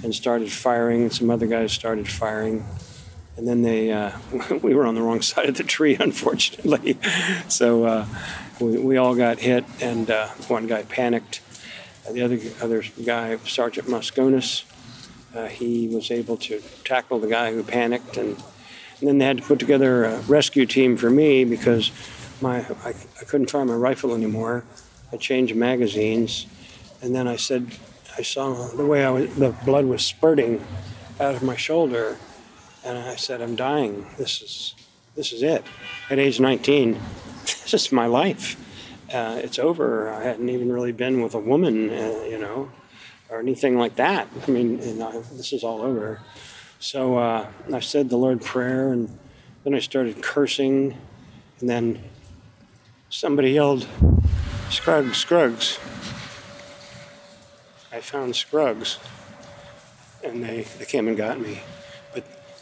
and 0.03 0.15
started 0.15 0.51
firing, 0.51 1.03
and 1.03 1.13
some 1.13 1.31
other 1.31 1.47
guys 1.47 1.73
started 1.73 2.09
firing. 2.09 2.65
And 3.39 3.47
then 3.47 3.63
they, 3.63 3.93
uh, 3.93 4.11
we 4.63 4.75
were 4.75 4.85
on 4.85 4.97
the 4.97 5.01
wrong 5.01 5.23
side 5.23 5.49
of 5.49 5.57
the 5.57 5.63
tree, 5.63 5.97
unfortunately. 6.01 6.99
so 7.49 7.85
uh, 7.85 8.07
we, 8.61 8.79
we, 8.79 8.97
all 8.97 9.15
got 9.15 9.39
hit, 9.39 9.65
and 9.81 10.11
uh, 10.11 10.27
one 10.49 10.67
guy 10.67 10.83
panicked. 10.83 11.41
the 12.11 12.21
other 12.21 12.41
other 12.61 12.83
guy, 13.05 13.37
Sergeant 13.45 13.87
Mosconis, 13.87 14.65
uh, 15.37 15.47
he 15.47 15.87
was 15.87 16.11
able 16.11 16.37
to 16.39 16.61
tackle 16.85 17.21
the 17.21 17.29
guy 17.29 17.53
who 17.53 17.63
panicked, 17.63 18.17
and, 18.17 18.37
and 18.99 19.09
then 19.09 19.19
they 19.19 19.25
had 19.25 19.39
to 19.39 19.45
put 19.45 19.61
together 19.61 20.05
a 20.05 20.19
rescue 20.23 20.67
team 20.67 20.97
for 20.97 21.09
me 21.09 21.45
because 21.45 21.93
my 22.41 22.67
I, 22.85 22.95
I 23.21 23.25
couldn't 23.25 23.51
fire 23.51 23.65
my 23.65 23.75
rifle 23.75 24.15
anymore. 24.15 24.65
I 25.13 25.17
changed 25.17 25.55
magazines, 25.55 26.47
and 27.01 27.15
then 27.15 27.29
I 27.29 27.37
said 27.37 27.71
I 28.19 28.23
saw 28.23 28.67
the 28.75 28.85
way 28.85 29.05
I 29.05 29.11
was, 29.11 29.33
the 29.37 29.51
blood 29.65 29.85
was 29.85 30.05
spurting 30.05 30.61
out 31.21 31.37
of 31.37 31.45
my 31.45 31.55
shoulder, 31.55 32.19
and 32.89 32.99
I 32.99 33.17
said 33.17 33.43
I'm 33.43 33.55
dying. 33.55 34.07
This 34.17 34.41
is 34.41 34.75
this 35.15 35.33
is 35.33 35.43
it. 35.43 35.65
At 36.09 36.19
age 36.19 36.41
19, 36.41 36.99
this 37.45 37.75
is 37.75 37.93
my 37.93 38.07
life. 38.07 38.57
Uh, 39.13 39.41
it's 39.43 39.59
over. 39.59 40.09
I 40.09 40.23
hadn't 40.23 40.49
even 40.49 40.73
really 40.73 40.93
been 40.93 41.23
with 41.23 41.35
a 41.35 41.39
woman, 41.39 41.91
uh, 41.91 42.25
you 42.29 42.39
know, 42.39 42.71
or 43.29 43.41
anything 43.41 43.77
like 43.77 43.97
that. 43.97 44.29
I 44.47 44.51
mean, 44.51 45.03
I, 45.03 45.13
this 45.33 45.53
is 45.53 45.65
all 45.65 45.83
over. 45.83 46.21
So 46.79 47.19
uh, 47.19 47.49
I 47.73 47.81
said 47.81 48.11
the 48.11 48.17
Lord 48.17 48.43
prayer, 48.43 48.93
and 48.93 49.19
then 49.65 49.75
I 49.75 49.81
started 49.81 50.23
cursing, 50.23 50.97
and 51.61 51.69
then 51.69 52.03
somebody 53.11 53.51
yelled, 53.53 53.87
Scruggs, 54.71 55.19
Scruggs. 55.19 55.79
I 57.91 58.01
found 58.01 58.37
Scruggs, 58.37 58.99
and 60.23 60.45
they, 60.45 60.63
they 60.79 60.85
came 60.85 61.09
and 61.09 61.17
got 61.17 61.41
me. 61.41 61.61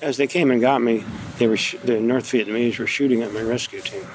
As 0.03 0.17
they 0.19 0.27
came 0.27 0.51
and 0.51 0.61
got 0.61 0.83
me, 0.83 1.05
they 1.39 1.47
were 1.47 1.57
sh- 1.57 1.77
the 1.83 2.01
North 2.01 2.25
Vietnamese 2.25 2.79
were 2.79 2.87
shooting 2.87 3.23
at 3.23 3.33
my 3.33 3.41
rescue 3.41 3.81
team. 3.81 4.07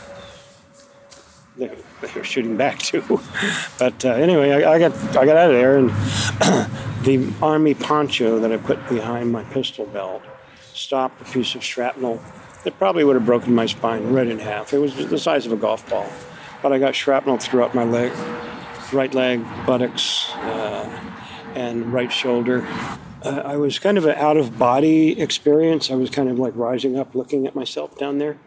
They, 1.57 1.67
they 2.01 2.11
were 2.15 2.23
shooting 2.23 2.55
back 2.55 2.79
too. 2.89 3.19
but 3.79 4.05
uh, 4.05 4.09
anyway, 4.09 4.51
I, 4.51 4.73
I, 4.73 4.79
got 4.79 4.93
I 5.17 5.25
got 5.25 5.38
out 5.38 5.51
of 5.51 5.55
there, 5.55 5.77
and 5.77 5.89
the 7.03 7.33
army 7.41 7.73
poncho 7.73 8.39
that 8.39 8.51
I 8.51 8.57
put 8.57 8.88
behind 8.89 9.31
my 9.31 9.43
pistol 9.45 9.85
belt 9.88 10.21
stopped 10.73 11.21
a 11.21 11.25
piece 11.25 11.55
of 11.55 11.63
shrapnel 11.63 12.21
that 12.63 12.77
probably 12.77 13.03
would 13.03 13.15
have 13.15 13.25
broken 13.25 13.55
my 13.55 13.65
spine 13.65 14.13
right 14.13 14.27
in 14.27 14.39
half. 14.39 14.73
It 14.73 14.79
was 14.79 14.95
the 14.95 15.17
size 15.17 15.45
of 15.45 15.51
a 15.51 15.57
golf 15.57 15.89
ball, 15.89 16.07
but 16.61 16.71
I 16.71 16.79
got 16.79 16.95
shrapnel 16.95 17.38
throughout 17.38 17.73
my 17.73 17.83
leg, 17.83 18.11
right 18.93 19.13
leg, 19.13 19.43
buttocks, 19.65 20.29
uh, 20.35 21.13
and 21.55 21.91
right 21.91 22.11
shoulder. 22.11 22.67
Uh, 23.23 23.41
I 23.45 23.55
was 23.55 23.77
kind 23.77 23.97
of 23.99 24.05
an 24.05 24.15
out 24.15 24.37
of 24.37 24.57
body 24.57 25.19
experience. 25.21 25.91
I 25.91 25.95
was 25.95 26.09
kind 26.09 26.27
of 26.27 26.39
like 26.39 26.53
rising 26.55 26.97
up, 26.97 27.13
looking 27.13 27.45
at 27.45 27.55
myself 27.55 27.97
down 27.97 28.17
there, 28.17 28.37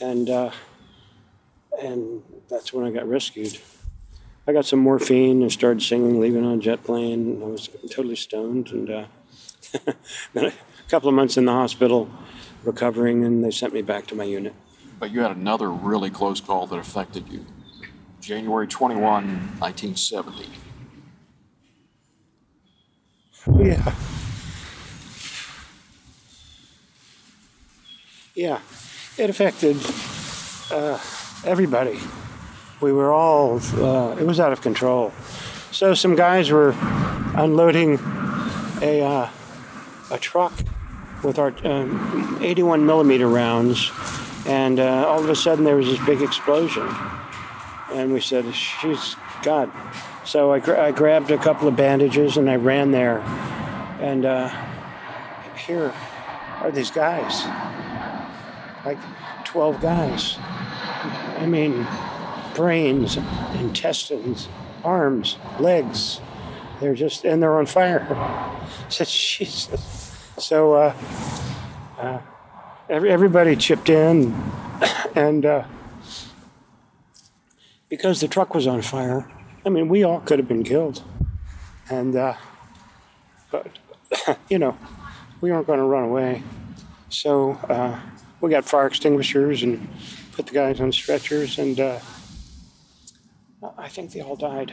and 0.00 0.30
uh, 0.30 0.50
and 1.82 2.22
that's 2.48 2.72
when 2.72 2.86
I 2.86 2.90
got 2.90 3.06
rescued. 3.06 3.58
I 4.46 4.52
got 4.52 4.64
some 4.64 4.78
morphine 4.78 5.42
and 5.42 5.52
started 5.52 5.82
singing, 5.82 6.18
leaving 6.18 6.46
on 6.46 6.58
a 6.58 6.60
jet 6.60 6.82
plane. 6.82 7.42
I 7.42 7.46
was 7.46 7.68
totally 7.90 8.16
stoned, 8.16 8.68
and 8.68 8.90
uh, 8.90 9.04
then 10.32 10.46
a 10.46 10.52
couple 10.88 11.10
of 11.10 11.14
months 11.14 11.36
in 11.36 11.44
the 11.44 11.52
hospital, 11.52 12.10
recovering, 12.64 13.22
and 13.24 13.44
they 13.44 13.50
sent 13.50 13.74
me 13.74 13.82
back 13.82 14.06
to 14.06 14.14
my 14.14 14.24
unit. 14.24 14.54
But 14.98 15.10
you 15.10 15.20
had 15.20 15.36
another 15.36 15.70
really 15.70 16.10
close 16.10 16.40
call 16.40 16.66
that 16.68 16.78
affected 16.78 17.28
you. 17.28 17.44
January 18.20 18.66
21, 18.66 19.02
1970. 19.02 20.46
Yeah. 23.46 23.94
Yeah, 28.34 28.60
it 29.18 29.30
affected 29.30 29.76
uh, 30.70 30.98
everybody. 31.44 31.98
We 32.80 32.92
were 32.92 33.12
all, 33.12 33.58
uh, 33.58 34.16
it 34.18 34.26
was 34.26 34.40
out 34.40 34.52
of 34.52 34.60
control. 34.60 35.12
So 35.72 35.94
some 35.94 36.16
guys 36.16 36.50
were 36.50 36.74
unloading 37.34 37.98
a, 38.82 39.02
uh, 39.02 39.28
a 40.10 40.18
truck 40.18 40.52
with 41.22 41.38
our 41.38 41.54
um, 41.64 42.38
81 42.40 42.86
millimeter 42.86 43.28
rounds, 43.28 43.90
and 44.46 44.80
uh, 44.80 45.06
all 45.06 45.22
of 45.22 45.28
a 45.28 45.36
sudden 45.36 45.64
there 45.64 45.76
was 45.76 45.86
this 45.86 46.04
big 46.06 46.22
explosion. 46.22 46.88
And 47.92 48.12
we 48.12 48.20
said, 48.20 48.54
she's 48.54 49.16
God. 49.42 49.70
So 50.24 50.52
I, 50.52 50.60
gra- 50.60 50.86
I 50.86 50.92
grabbed 50.92 51.30
a 51.30 51.38
couple 51.38 51.68
of 51.68 51.76
bandages 51.76 52.36
and 52.36 52.50
I 52.50 52.56
ran 52.56 52.90
there. 52.90 53.20
And 54.00 54.24
uh, 54.24 54.48
here 55.56 55.92
are 56.60 56.70
these 56.70 56.90
guys 56.90 57.44
like 58.84 58.98
12 59.44 59.80
guys. 59.80 60.36
I 60.38 61.46
mean, 61.46 61.86
brains, 62.54 63.16
intestines, 63.58 64.48
arms, 64.84 65.38
legs. 65.58 66.20
They're 66.80 66.94
just, 66.94 67.24
and 67.24 67.42
they're 67.42 67.58
on 67.58 67.66
fire. 67.66 68.06
Said, 68.88 69.06
Jesus. 69.06 70.16
So 70.38 70.74
uh, 70.74 70.94
uh, 71.98 72.20
every, 72.88 73.10
everybody 73.10 73.56
chipped 73.56 73.90
in, 73.90 74.34
and 75.14 75.44
uh, 75.44 75.64
because 77.90 78.20
the 78.20 78.28
truck 78.28 78.54
was 78.54 78.66
on 78.66 78.80
fire, 78.80 79.28
I 79.66 79.68
mean, 79.68 79.88
we 79.88 80.04
all 80.04 80.20
could 80.20 80.38
have 80.38 80.48
been 80.48 80.64
killed. 80.64 81.02
And, 81.90 82.16
uh, 82.16 82.34
but, 83.50 83.66
you 84.48 84.58
know, 84.58 84.78
we 85.42 85.50
weren't 85.50 85.66
going 85.66 85.80
to 85.80 85.84
run 85.84 86.04
away. 86.04 86.42
So 87.10 87.52
uh, 87.68 88.00
we 88.40 88.48
got 88.50 88.64
fire 88.64 88.86
extinguishers 88.86 89.62
and 89.64 89.86
put 90.32 90.46
the 90.46 90.52
guys 90.52 90.80
on 90.80 90.92
stretchers, 90.92 91.58
and 91.58 91.78
uh, 91.78 91.98
I 93.76 93.88
think 93.88 94.12
they 94.12 94.22
all 94.22 94.36
died. 94.36 94.72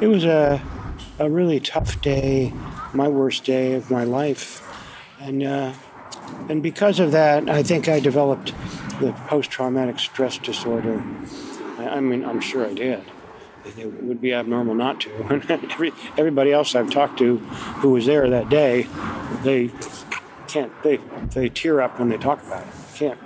It 0.00 0.06
was 0.06 0.24
a, 0.24 0.62
a 1.18 1.28
really 1.28 1.58
tough 1.58 2.00
day, 2.00 2.52
my 2.94 3.08
worst 3.08 3.44
day 3.44 3.74
of 3.74 3.90
my 3.90 4.04
life. 4.04 4.64
And, 5.20 5.42
uh, 5.42 5.72
and 6.48 6.62
because 6.62 7.00
of 7.00 7.10
that, 7.10 7.50
I 7.50 7.64
think 7.64 7.88
I 7.88 7.98
developed 7.98 8.54
the 9.00 9.12
post 9.26 9.50
traumatic 9.50 9.98
stress 9.98 10.38
disorder. 10.38 11.02
I, 11.88 12.00
mean, 12.00 12.24
I'm 12.24 12.40
sure 12.40 12.66
I 12.66 12.74
did. 12.74 13.02
It 13.76 14.02
would 14.02 14.20
be 14.20 14.32
abnormal 14.32 14.74
not 14.74 15.00
to. 15.02 15.10
Every, 15.72 15.92
everybody 16.16 16.52
else 16.52 16.74
I've 16.74 16.90
talked 16.90 17.18
to 17.18 17.38
who 17.38 17.90
was 17.90 18.06
there 18.06 18.28
that 18.30 18.48
day, 18.48 18.86
they 19.42 19.70
can't, 20.46 20.72
they, 20.82 20.98
they 21.34 21.48
tear 21.48 21.80
up 21.80 21.98
when 21.98 22.08
they 22.08 22.16
talk 22.16 22.42
about 22.46 22.66
it. 22.66 22.72
Can't. 22.94 23.18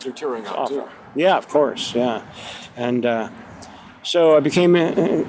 They're 0.00 0.12
tearing 0.12 0.46
up 0.46 0.68
too. 0.68 0.88
Yeah, 1.14 1.36
of 1.36 1.48
course. 1.48 1.94
Yeah. 1.94 2.22
And 2.76 3.04
uh, 3.04 3.30
so 4.02 4.36
I 4.36 4.40
became, 4.40 4.76
uh, 4.76 5.24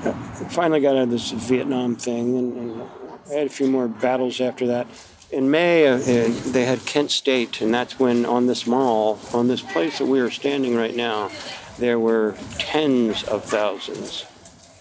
finally 0.49 0.79
got 0.79 0.95
out 0.95 1.03
of 1.03 1.11
this 1.11 1.31
Vietnam 1.31 1.95
thing, 1.95 2.37
and, 2.37 2.57
and, 2.57 2.89
I 3.29 3.35
had 3.35 3.47
a 3.47 3.49
few 3.49 3.67
more 3.67 3.87
battles 3.87 4.41
after 4.41 4.67
that. 4.67 4.87
In 5.31 5.49
May, 5.49 5.87
uh, 5.87 5.97
they 5.97 6.65
had 6.65 6.85
Kent 6.85 7.11
State, 7.11 7.61
and 7.61 7.73
that's 7.73 7.97
when 7.97 8.25
on 8.25 8.47
this 8.47 8.67
mall, 8.67 9.19
on 9.33 9.47
this 9.47 9.61
place 9.61 9.99
that 9.99 10.07
we 10.07 10.19
are 10.19 10.29
standing 10.29 10.75
right 10.75 10.95
now, 10.95 11.29
there 11.77 11.99
were 11.99 12.35
tens 12.57 13.23
of 13.23 13.43
thousands, 13.45 14.25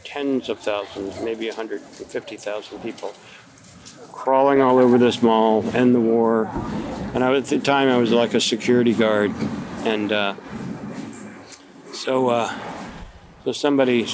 tens 0.04 0.48
of 0.48 0.58
thousands, 0.58 1.20
maybe 1.20 1.46
150,000 1.46 2.78
people 2.80 3.14
crawling 4.20 4.60
all 4.60 4.78
over 4.78 4.98
this 4.98 5.22
mall, 5.22 5.64
end 5.74 5.94
the 5.94 6.00
war. 6.00 6.50
And 7.14 7.24
I, 7.24 7.34
at 7.36 7.46
the 7.46 7.58
time, 7.58 7.88
I 7.88 7.96
was 7.96 8.12
like 8.12 8.34
a 8.34 8.40
security 8.40 8.92
guard, 8.92 9.32
and 9.84 10.12
uh, 10.12 10.34
so 11.92 12.28
uh, 12.28 12.58
so 13.44 13.52
somebody 13.52 14.06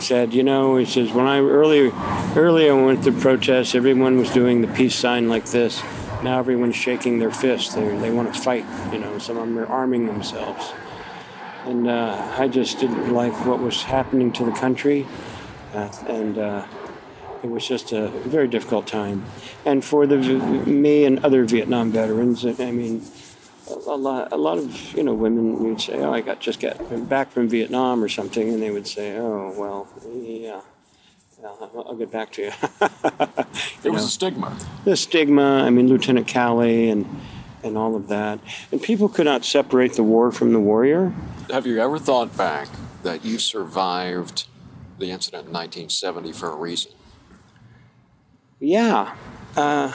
said, 0.00 0.32
you 0.32 0.42
know, 0.42 0.76
he 0.76 0.86
says 0.86 1.12
when 1.12 1.26
I 1.26 1.40
earlier, 1.40 1.92
early 2.36 2.70
I 2.70 2.72
went 2.72 3.04
to 3.04 3.12
protest, 3.12 3.74
everyone 3.74 4.16
was 4.16 4.30
doing 4.30 4.62
the 4.62 4.68
peace 4.68 4.94
sign 4.94 5.28
like 5.28 5.44
this. 5.44 5.82
Now 6.22 6.38
everyone's 6.38 6.76
shaking 6.76 7.18
their 7.18 7.30
fists. 7.30 7.74
They 7.74 7.86
they 7.98 8.10
want 8.10 8.32
to 8.34 8.40
fight. 8.40 8.64
You 8.92 8.98
know, 8.98 9.18
some 9.18 9.36
of 9.36 9.46
them 9.46 9.58
are 9.58 9.66
arming 9.66 10.06
themselves. 10.06 10.72
And 11.66 11.88
uh, 11.88 12.34
I 12.38 12.48
just 12.48 12.80
didn't 12.80 13.12
like 13.12 13.32
what 13.44 13.60
was 13.60 13.82
happening 13.82 14.32
to 14.32 14.44
the 14.44 14.52
country, 14.52 15.06
uh, 15.74 15.92
and 16.08 16.38
uh, 16.38 16.66
it 17.42 17.50
was 17.50 17.66
just 17.66 17.92
a 17.92 18.08
very 18.08 18.48
difficult 18.48 18.86
time. 18.86 19.24
And 19.64 19.84
for 19.84 20.06
the 20.06 20.16
me 20.16 21.04
and 21.04 21.24
other 21.24 21.44
Vietnam 21.44 21.92
veterans, 21.92 22.44
I 22.44 22.70
mean, 22.70 23.04
a 23.68 23.96
lot, 23.96 24.32
a 24.32 24.36
lot 24.36 24.58
of 24.58 24.94
you 24.94 25.02
know 25.02 25.14
women 25.14 25.62
would 25.62 25.80
say, 25.80 26.00
"Oh, 26.00 26.12
I 26.12 26.22
got 26.22 26.40
just 26.40 26.60
got 26.60 27.08
back 27.08 27.30
from 27.30 27.48
Vietnam 27.48 28.02
or 28.02 28.08
something," 28.08 28.48
and 28.48 28.62
they 28.62 28.70
would 28.70 28.86
say, 28.86 29.16
"Oh, 29.16 29.54
well, 29.56 29.88
yeah." 30.22 30.60
I'll, 31.42 31.86
I'll 31.88 31.96
get 31.96 32.10
back 32.10 32.32
to 32.32 32.42
you. 32.42 32.50
there 33.82 33.92
was 33.92 34.02
know, 34.02 34.06
a 34.06 34.08
stigma. 34.08 34.56
The 34.84 34.94
stigma. 34.94 35.62
I 35.64 35.70
mean, 35.70 35.88
Lieutenant 35.88 36.26
Calley 36.26 36.90
and 36.90 37.06
and 37.62 37.76
all 37.76 37.94
of 37.96 38.08
that, 38.08 38.40
and 38.72 38.82
people 38.82 39.08
could 39.08 39.26
not 39.26 39.44
separate 39.44 39.94
the 39.94 40.02
war 40.02 40.32
from 40.32 40.52
the 40.52 40.60
warrior. 40.60 41.12
Have 41.50 41.66
you 41.66 41.80
ever 41.80 41.98
thought 41.98 42.36
back 42.36 42.68
that 43.02 43.24
you 43.24 43.38
survived 43.38 44.46
the 44.98 45.10
incident 45.10 45.46
in 45.46 45.52
1970 45.52 46.32
for 46.32 46.52
a 46.52 46.56
reason? 46.56 46.92
Yeah, 48.58 49.14
uh, 49.56 49.92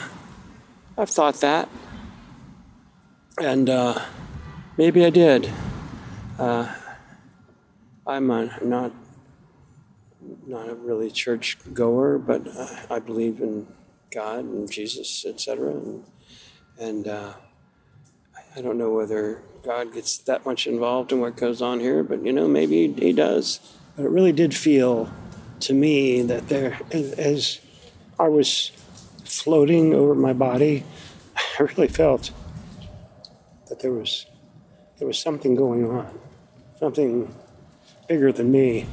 I've 0.97 1.09
thought 1.09 1.35
that 1.41 1.69
and 3.37 3.69
uh, 3.69 4.01
maybe 4.77 5.05
I 5.05 5.09
did. 5.09 5.51
Uh, 6.39 6.73
I'm 8.07 8.29
a, 8.31 8.57
not 8.63 8.93
not 10.47 10.69
a 10.69 10.75
really 10.75 11.11
church 11.11 11.57
goer, 11.73 12.17
but 12.17 12.47
uh, 12.47 12.85
I 12.89 12.99
believe 12.99 13.41
in 13.41 13.67
God 14.13 14.45
and 14.45 14.71
Jesus, 14.71 15.25
etc. 15.25 15.71
And, 15.71 16.03
and 16.79 17.07
uh, 17.07 17.33
I 18.57 18.61
don't 18.61 18.77
know 18.77 18.91
whether 18.91 19.41
God 19.65 19.93
gets 19.93 20.17
that 20.19 20.45
much 20.45 20.65
involved 20.65 21.11
in 21.11 21.19
what 21.19 21.35
goes 21.35 21.61
on 21.61 21.81
here, 21.81 22.03
but 22.03 22.23
you 22.23 22.31
know, 22.31 22.47
maybe 22.47 22.93
He 22.93 23.11
does. 23.11 23.59
But 23.97 24.05
it 24.05 24.09
really 24.09 24.31
did 24.31 24.55
feel 24.55 25.11
to 25.61 25.73
me 25.73 26.21
that 26.21 26.47
there, 26.47 26.79
as 26.91 27.59
I 28.17 28.29
was 28.29 28.71
floating 29.25 29.93
over 29.93 30.15
my 30.15 30.31
body, 30.31 30.85
I 31.59 31.63
really 31.63 31.89
felt 31.89 32.31
that 33.67 33.79
there 33.81 33.91
was 33.91 34.25
there 34.99 35.07
was 35.07 35.19
something 35.19 35.55
going 35.55 35.89
on, 35.89 36.17
something 36.79 37.35
bigger 38.07 38.31
than 38.31 38.51
me. 38.51 38.87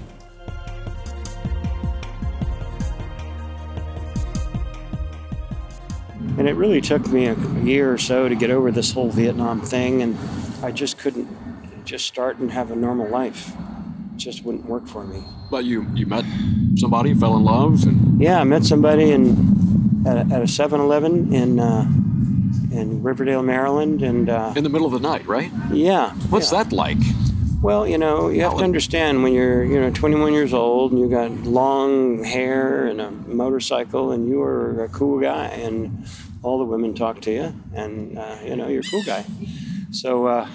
And 6.39 6.49
it 6.49 6.55
really 6.55 6.81
took 6.81 7.07
me 7.09 7.27
a 7.27 7.35
year 7.63 7.93
or 7.93 7.99
so 7.99 8.29
to 8.29 8.35
get 8.35 8.51
over 8.51 8.71
this 8.71 8.93
whole 8.93 9.11
Vietnam 9.11 9.61
thing, 9.61 10.03
and 10.03 10.17
I 10.63 10.71
just 10.71 10.99
couldn't 10.99 11.29
just 11.85 12.07
start 12.07 12.39
and 12.39 12.51
have 12.51 12.71
a 12.71 12.77
normal 12.77 13.09
life. 13.09 13.53
It 14.15 14.19
just 14.19 14.45
wouldn't 14.45 14.65
work 14.65 14.87
for 14.87 15.05
me. 15.05 15.23
But 15.51 15.65
you 15.65 15.87
you 15.95 16.07
met 16.07 16.25
somebody, 16.77 17.15
fell 17.15 17.37
in 17.37 17.45
love, 17.45 17.85
and 17.85 18.21
yeah, 18.21 18.41
I 18.41 18.45
met 18.45 18.65
somebody 18.65 19.11
in 19.11 20.05
at 20.07 20.17
a, 20.17 20.21
at 20.35 20.43
a 20.43 20.47
7-Eleven 20.47 21.33
in. 21.35 21.61
Uh, 21.61 21.91
in 22.73 23.03
Riverdale, 23.03 23.43
Maryland, 23.43 24.03
and 24.03 24.31
uh, 24.31 24.55
in 24.57 24.65
the 24.65 24.71
middle 24.71 24.87
of 24.87 24.95
the 24.95 25.01
night, 25.07 25.27
right? 25.27 25.51
Yeah. 25.71 26.15
What's 26.31 26.51
yeah. 26.51 26.65
that 26.65 26.73
like? 26.73 26.97
Well, 27.63 27.87
you 27.87 27.97
know, 27.97 28.29
you 28.29 28.43
have 28.43 28.57
to 28.59 28.65
understand 28.65 29.23
when 29.23 29.33
you're, 29.33 29.63
you 29.63 29.81
know, 29.81 29.91
21 29.91 30.33
years 30.33 30.53
old 30.53 30.91
and 30.91 31.01
you 31.01 31.09
got 31.09 31.31
long 31.45 32.25
hair 32.25 32.87
and 32.87 33.01
a 33.01 33.12
motorcycle 33.35 34.13
and 34.13 34.29
you 34.29 34.39
were 34.39 34.85
a 34.85 34.89
cool 34.89 35.21
guy, 35.21 35.47
and 35.47 36.07
all 36.43 36.59
the 36.59 36.65
women 36.65 36.95
talk 36.95 37.21
to 37.23 37.33
you, 37.33 37.55
and 37.75 38.19
uh, 38.19 38.39
you 38.45 38.57
know 38.57 38.69
you're 38.69 38.81
a 38.81 38.91
cool 38.91 39.03
guy. 39.05 39.25
So 39.91 40.27
uh, 40.27 40.49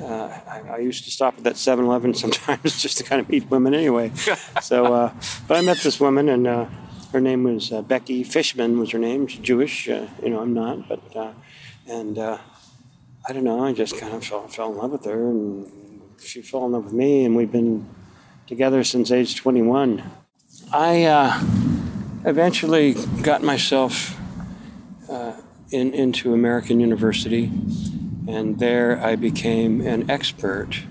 uh, 0.00 0.40
I, 0.48 0.62
I, 0.74 0.78
used 0.78 1.04
to 1.04 1.10
stop 1.10 1.36
at 1.38 1.44
that 1.44 1.54
7-Eleven 1.54 2.14
sometimes 2.14 2.80
just 2.82 2.98
to 2.98 3.04
kind 3.04 3.20
of 3.20 3.28
meet 3.28 3.50
women 3.50 3.74
anyway. 3.74 4.12
so, 4.62 4.94
uh, 4.94 5.12
but 5.48 5.56
I 5.56 5.60
met 5.60 5.78
this 5.78 6.00
woman, 6.00 6.28
and 6.28 6.46
uh, 6.46 6.66
her 7.12 7.20
name 7.20 7.44
was 7.44 7.72
uh, 7.72 7.82
Becky 7.82 8.22
Fishman. 8.22 8.78
Was 8.78 8.92
her 8.92 8.98
name? 8.98 9.26
She's 9.26 9.40
Jewish. 9.40 9.88
you 9.88 10.08
know, 10.22 10.40
I'm 10.40 10.54
not, 10.54 10.88
but 10.88 11.34
and 11.86 12.18
I 12.18 13.32
don't 13.32 13.44
know. 13.44 13.64
I 13.64 13.72
just 13.72 13.98
kind 13.98 14.14
of 14.14 14.24
fell, 14.24 14.48
fell 14.48 14.72
in 14.72 14.78
love 14.78 14.92
with 14.92 15.04
her, 15.04 15.28
and 15.28 15.70
she 16.18 16.40
fell 16.42 16.64
in 16.66 16.72
love 16.72 16.84
with 16.84 16.94
me, 16.94 17.24
and 17.24 17.36
we've 17.36 17.52
been 17.52 17.88
together 18.46 18.82
since 18.84 19.10
age 19.10 19.36
21. 19.36 20.02
I 20.72 21.04
uh, 21.04 21.40
eventually 22.24 22.94
got 23.22 23.42
myself 23.42 24.18
uh, 25.08 25.34
in, 25.70 25.92
into 25.92 26.34
American 26.34 26.80
University, 26.80 27.44
and 28.28 28.58
there 28.58 29.00
I 29.02 29.16
became 29.16 29.80
an 29.80 30.10
expert 30.10 30.82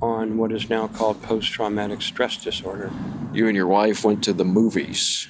on 0.00 0.36
what 0.36 0.52
is 0.52 0.68
now 0.68 0.86
called 0.86 1.22
post 1.22 1.52
traumatic 1.52 2.02
stress 2.02 2.36
disorder. 2.36 2.92
You 3.32 3.46
and 3.48 3.56
your 3.56 3.66
wife 3.66 4.04
went 4.04 4.22
to 4.24 4.32
the 4.32 4.44
movies. 4.44 5.28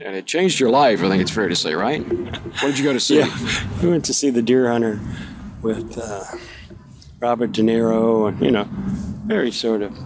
and 0.00 0.16
it 0.16 0.26
changed 0.26 0.58
your 0.58 0.70
life, 0.70 1.02
I 1.02 1.08
think 1.08 1.22
it's 1.22 1.30
fair 1.30 1.48
to 1.48 1.56
say, 1.56 1.74
right? 1.74 2.00
What 2.00 2.60
did 2.62 2.78
you 2.78 2.84
go 2.84 2.92
to 2.92 3.00
see? 3.00 3.18
Yeah, 3.18 3.66
we 3.82 3.90
went 3.90 4.04
to 4.06 4.14
see 4.14 4.30
The 4.30 4.42
Deer 4.42 4.70
Hunter 4.70 5.00
with 5.62 5.98
uh, 5.98 6.24
Robert 7.20 7.52
De 7.52 7.62
Niro, 7.62 8.28
and 8.28 8.40
you 8.40 8.50
know, 8.50 8.68
very 9.26 9.50
sort 9.50 9.82
of 9.82 9.96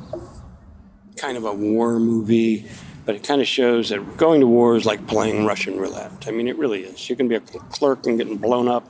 kind 1.17 1.37
of 1.37 1.45
a 1.45 1.53
war 1.53 1.99
movie, 1.99 2.67
but 3.09 3.17
it 3.17 3.25
kind 3.25 3.41
of 3.41 3.49
shows 3.49 3.89
that 3.89 4.19
going 4.19 4.39
to 4.39 4.47
war 4.47 4.77
is 4.77 4.85
like 4.85 5.07
playing 5.07 5.47
Russian 5.47 5.79
roulette. 5.79 6.29
I 6.29 6.31
mean, 6.31 6.47
it 6.47 6.59
really 6.59 6.83
is. 6.83 7.09
You 7.09 7.17
can 7.17 7.27
be 7.27 7.37
a 7.37 7.41
clerk 7.41 8.07
and 8.07 8.19
getting 8.19 8.37
blown 8.37 8.69
up, 8.69 8.85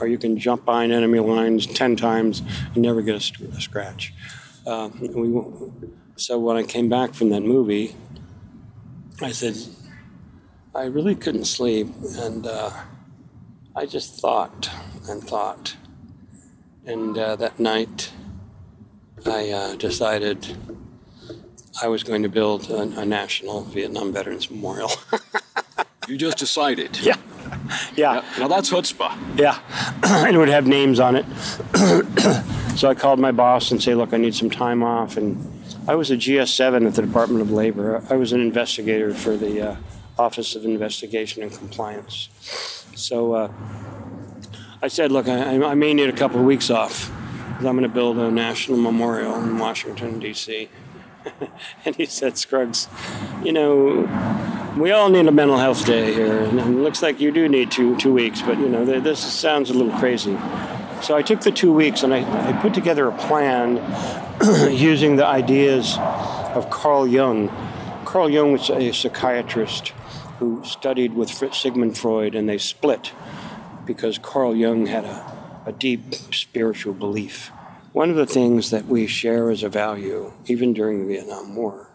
or 0.00 0.08
you 0.08 0.18
can 0.18 0.36
jump 0.36 0.64
behind 0.64 0.90
enemy 0.90 1.20
lines 1.20 1.68
10 1.68 1.94
times 1.94 2.42
and 2.74 2.78
never 2.78 3.00
get 3.00 3.14
a, 3.14 3.44
a 3.44 3.60
scratch. 3.60 4.12
Um, 4.66 4.98
we, 5.14 6.02
so 6.16 6.36
when 6.40 6.56
I 6.56 6.64
came 6.64 6.88
back 6.88 7.14
from 7.14 7.28
that 7.30 7.42
movie, 7.42 7.94
I 9.22 9.30
said, 9.30 9.54
I 10.74 10.86
really 10.86 11.14
couldn't 11.14 11.44
sleep, 11.44 11.86
and 12.18 12.48
uh, 12.48 12.72
I 13.76 13.86
just 13.86 14.20
thought 14.20 14.68
and 15.08 15.22
thought. 15.22 15.76
And 16.84 17.16
uh, 17.16 17.36
that 17.36 17.60
night, 17.60 18.10
I 19.24 19.50
uh, 19.50 19.76
decided 19.76 20.56
I 21.82 21.88
was 21.88 22.02
going 22.02 22.22
to 22.22 22.28
build 22.28 22.70
a, 22.70 23.00
a 23.00 23.06
national 23.06 23.62
Vietnam 23.64 24.12
Veterans 24.12 24.50
Memorial. 24.50 24.90
you 26.08 26.16
just 26.16 26.38
decided? 26.38 26.98
Yeah. 27.00 27.16
Yeah. 27.96 28.24
Now 28.38 28.48
that's 28.48 28.70
chutzpah. 28.70 29.38
Yeah. 29.38 29.58
and 30.02 30.34
it 30.34 30.38
would 30.38 30.48
have 30.48 30.66
names 30.66 31.00
on 31.00 31.16
it. 31.16 31.26
so 32.76 32.88
I 32.88 32.94
called 32.94 33.18
my 33.18 33.32
boss 33.32 33.70
and 33.70 33.82
say, 33.82 33.94
look, 33.94 34.12
I 34.12 34.16
need 34.16 34.34
some 34.34 34.50
time 34.50 34.82
off. 34.82 35.16
And 35.16 35.62
I 35.86 35.94
was 35.94 36.10
a 36.10 36.16
GS7 36.16 36.86
at 36.86 36.94
the 36.94 37.02
Department 37.02 37.42
of 37.42 37.50
Labor. 37.50 38.02
I 38.10 38.16
was 38.16 38.32
an 38.32 38.40
investigator 38.40 39.14
for 39.14 39.36
the 39.36 39.70
uh, 39.70 39.76
Office 40.18 40.54
of 40.54 40.64
Investigation 40.64 41.42
and 41.42 41.52
Compliance. 41.52 42.28
So 42.94 43.32
uh, 43.32 43.52
I 44.82 44.88
said, 44.88 45.12
look, 45.12 45.28
I, 45.28 45.62
I, 45.64 45.74
may 45.74 45.94
need 45.94 46.08
a 46.08 46.12
couple 46.12 46.40
of 46.40 46.44
weeks 46.44 46.68
off 46.70 47.10
because 47.48 47.66
I'm 47.66 47.76
going 47.76 47.88
to 47.88 47.88
build 47.88 48.18
a 48.18 48.30
national 48.30 48.78
memorial 48.78 49.36
in 49.42 49.58
Washington, 49.58 50.18
D.C. 50.18 50.68
and 51.84 51.96
he 51.96 52.06
said, 52.06 52.38
Scruggs, 52.38 52.88
you 53.42 53.52
know, 53.52 54.74
we 54.78 54.90
all 54.90 55.08
need 55.08 55.26
a 55.26 55.32
mental 55.32 55.58
health 55.58 55.84
day 55.84 56.12
here, 56.14 56.40
and 56.40 56.58
it 56.58 56.66
looks 56.66 57.02
like 57.02 57.20
you 57.20 57.30
do 57.30 57.48
need 57.48 57.70
two, 57.70 57.96
two 57.96 58.12
weeks, 58.12 58.42
but, 58.42 58.58
you 58.58 58.68
know, 58.68 58.84
this 58.84 59.18
sounds 59.18 59.70
a 59.70 59.74
little 59.74 59.96
crazy. 59.98 60.36
So 61.02 61.16
I 61.16 61.22
took 61.22 61.40
the 61.40 61.50
two 61.50 61.72
weeks 61.72 62.02
and 62.02 62.12
I, 62.12 62.48
I 62.48 62.52
put 62.60 62.74
together 62.74 63.08
a 63.08 63.16
plan 63.16 63.76
using 64.70 65.16
the 65.16 65.26
ideas 65.26 65.96
of 65.98 66.68
Carl 66.68 67.06
Jung. 67.06 67.48
Carl 68.04 68.28
Jung 68.28 68.52
was 68.52 68.68
a 68.68 68.92
psychiatrist 68.92 69.94
who 70.40 70.62
studied 70.64 71.14
with 71.14 71.30
Sigmund 71.54 71.96
Freud, 71.96 72.34
and 72.34 72.48
they 72.48 72.58
split 72.58 73.12
because 73.86 74.18
Carl 74.18 74.54
Jung 74.54 74.86
had 74.86 75.04
a, 75.04 75.62
a 75.66 75.72
deep 75.72 76.14
spiritual 76.14 76.94
belief. 76.94 77.50
One 77.92 78.08
of 78.08 78.14
the 78.14 78.26
things 78.26 78.70
that 78.70 78.86
we 78.86 79.08
share 79.08 79.50
as 79.50 79.64
a 79.64 79.68
value, 79.68 80.32
even 80.46 80.72
during 80.72 81.00
the 81.00 81.06
Vietnam 81.06 81.56
War, 81.56 81.88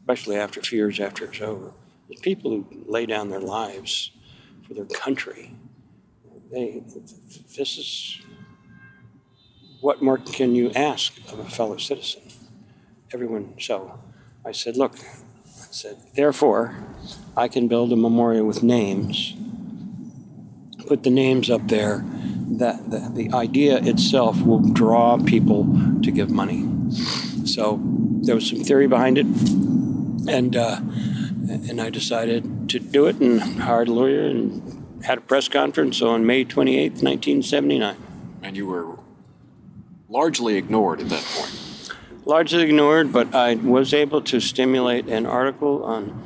especially 0.00 0.36
after 0.36 0.58
a 0.58 0.64
few 0.64 0.78
years 0.78 0.98
after 0.98 1.26
it's 1.26 1.40
over, 1.40 1.72
is 2.10 2.18
people 2.20 2.50
who 2.50 2.66
lay 2.88 3.06
down 3.06 3.30
their 3.30 3.40
lives 3.40 4.10
for 4.66 4.74
their 4.74 4.86
country. 4.86 5.54
They, 6.50 6.82
this 7.56 7.78
is 7.78 8.20
what 9.80 10.02
more 10.02 10.18
can 10.18 10.56
you 10.56 10.72
ask 10.72 11.12
of 11.32 11.38
a 11.38 11.44
fellow 11.44 11.76
citizen? 11.76 12.22
Everyone. 13.12 13.54
So 13.60 13.96
I 14.44 14.50
said, 14.50 14.76
look, 14.76 14.96
I 14.98 15.70
said, 15.70 15.98
therefore, 16.14 16.84
I 17.36 17.46
can 17.46 17.68
build 17.68 17.92
a 17.92 17.96
memorial 17.96 18.44
with 18.44 18.64
names 18.64 19.34
put 20.88 21.02
the 21.02 21.10
names 21.10 21.50
up 21.50 21.68
there, 21.68 22.02
that 22.56 22.90
the, 22.90 23.10
the 23.12 23.36
idea 23.36 23.76
itself 23.76 24.40
will 24.40 24.60
draw 24.72 25.18
people 25.18 25.64
to 26.02 26.10
give 26.10 26.30
money. 26.30 26.66
So 27.44 27.78
there 28.22 28.34
was 28.34 28.48
some 28.48 28.64
theory 28.64 28.86
behind 28.86 29.18
it, 29.18 29.26
and 29.26 30.56
uh, 30.56 30.80
and 31.50 31.80
I 31.80 31.90
decided 31.90 32.70
to 32.70 32.78
do 32.78 33.06
it 33.06 33.16
and 33.20 33.40
hired 33.40 33.88
a 33.88 33.92
lawyer 33.92 34.26
and 34.26 35.02
had 35.04 35.18
a 35.18 35.20
press 35.20 35.48
conference 35.48 36.02
on 36.02 36.26
May 36.26 36.44
28th, 36.44 37.02
1979. 37.02 37.96
And 38.42 38.56
you 38.56 38.66
were 38.66 38.98
largely 40.08 40.56
ignored 40.56 41.00
at 41.00 41.08
that 41.10 41.22
point. 41.22 41.92
Largely 42.24 42.62
ignored, 42.62 43.12
but 43.12 43.34
I 43.34 43.54
was 43.54 43.94
able 43.94 44.20
to 44.22 44.40
stimulate 44.40 45.06
an 45.08 45.26
article 45.26 45.84
on 45.84 46.22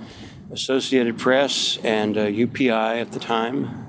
Associated 0.51 1.19
Press 1.19 1.79
and 1.85 2.17
uh, 2.17 2.27
UPI 2.27 3.01
at 3.01 3.13
the 3.13 3.21
time 3.21 3.82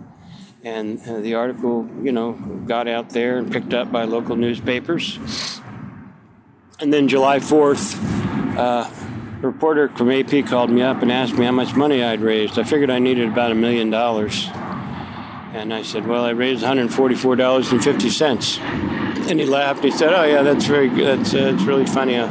and 0.63 0.99
uh, 1.07 1.19
the 1.19 1.35
article, 1.35 1.87
you 2.01 2.11
know, 2.13 2.31
got 2.65 2.87
out 2.87 3.09
there 3.09 3.37
and 3.37 3.51
picked 3.51 3.73
up 3.73 3.91
by 3.91 4.05
local 4.05 4.37
newspapers. 4.37 5.19
And 6.79 6.93
then 6.93 7.09
July 7.09 7.39
4th, 7.39 7.99
uh, 8.57 8.89
a 9.41 9.45
reporter 9.45 9.89
from 9.89 10.09
AP 10.09 10.45
called 10.45 10.69
me 10.69 10.81
up 10.81 11.01
and 11.01 11.11
asked 11.11 11.33
me 11.33 11.43
how 11.45 11.51
much 11.51 11.75
money 11.75 12.01
I'd 12.01 12.21
raised. 12.21 12.57
I 12.57 12.63
figured 12.63 12.89
I 12.89 12.99
needed 12.99 13.27
about 13.27 13.51
a 13.51 13.55
million 13.55 13.89
dollars. 13.89 14.47
And 15.53 15.73
I 15.73 15.83
said, 15.83 16.07
Well, 16.07 16.23
I 16.23 16.29
raised 16.31 16.63
$144.50. 16.63 19.29
And 19.29 19.39
he 19.39 19.45
laughed. 19.45 19.83
He 19.83 19.91
said, 19.91 20.13
Oh, 20.13 20.23
yeah, 20.23 20.43
that's 20.43 20.65
very 20.65 20.87
good. 20.89 21.19
That's, 21.19 21.33
uh, 21.33 21.51
that's 21.51 21.63
really 21.63 21.85
funny. 21.85 22.15
Uh, 22.15 22.27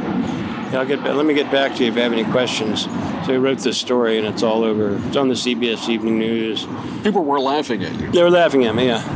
yeah, 0.73 0.79
I'll 0.79 0.85
get, 0.85 1.03
let 1.03 1.25
me 1.25 1.35
get 1.35 1.51
back 1.51 1.75
to 1.75 1.83
you 1.83 1.91
if 1.91 1.95
you 1.95 2.01
have 2.01 2.13
any 2.13 2.23
questions. 2.23 2.85
So 3.25 3.31
he 3.31 3.37
wrote 3.37 3.59
this 3.59 3.77
story, 3.77 4.17
and 4.17 4.25
it's 4.25 4.41
all 4.41 4.63
over. 4.63 4.97
It's 5.07 5.15
on 5.15 5.27
the 5.27 5.35
CBS 5.35 5.87
Evening 5.87 6.17
News. 6.17 6.65
People 7.03 7.23
were 7.23 7.39
laughing 7.39 7.83
at 7.83 7.93
you. 7.99 8.11
They 8.11 8.23
were 8.23 8.31
laughing 8.31 8.65
at 8.65 8.73
me, 8.73 8.87
yeah. 8.87 9.07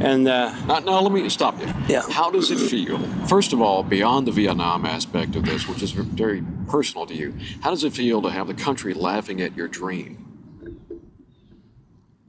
And 0.00 0.26
uh, 0.26 0.52
now, 0.66 0.80
now, 0.80 1.00
let 1.00 1.12
me 1.12 1.28
stop 1.28 1.58
you. 1.60 1.72
Yeah. 1.86 2.02
How 2.10 2.32
does 2.32 2.50
it 2.50 2.58
feel? 2.58 2.98
First 3.26 3.52
of 3.52 3.60
all, 3.60 3.84
beyond 3.84 4.26
the 4.26 4.32
Vietnam 4.32 4.84
aspect 4.84 5.36
of 5.36 5.44
this, 5.44 5.68
which 5.68 5.82
is 5.82 5.92
very 5.92 6.42
personal 6.68 7.06
to 7.06 7.14
you, 7.14 7.32
how 7.62 7.70
does 7.70 7.84
it 7.84 7.92
feel 7.92 8.20
to 8.22 8.30
have 8.30 8.48
the 8.48 8.54
country 8.54 8.92
laughing 8.92 9.40
at 9.40 9.56
your 9.56 9.68
dream? 9.68 10.20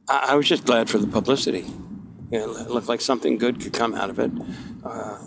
I, 0.08 0.28
I 0.30 0.36
was 0.36 0.48
just 0.48 0.64
glad 0.64 0.92
for 0.92 1.00
the 1.00 1.08
publicity. 1.08 1.66
You 2.30 2.40
know, 2.40 2.56
it 2.56 2.70
looked 2.70 2.88
like 2.88 3.02
something 3.02 3.40
good 3.40 3.60
could 3.60 3.74
come 3.74 3.96
out 3.96 4.12
of 4.12 4.20
it. 4.20 4.32
Uh, 4.84 5.18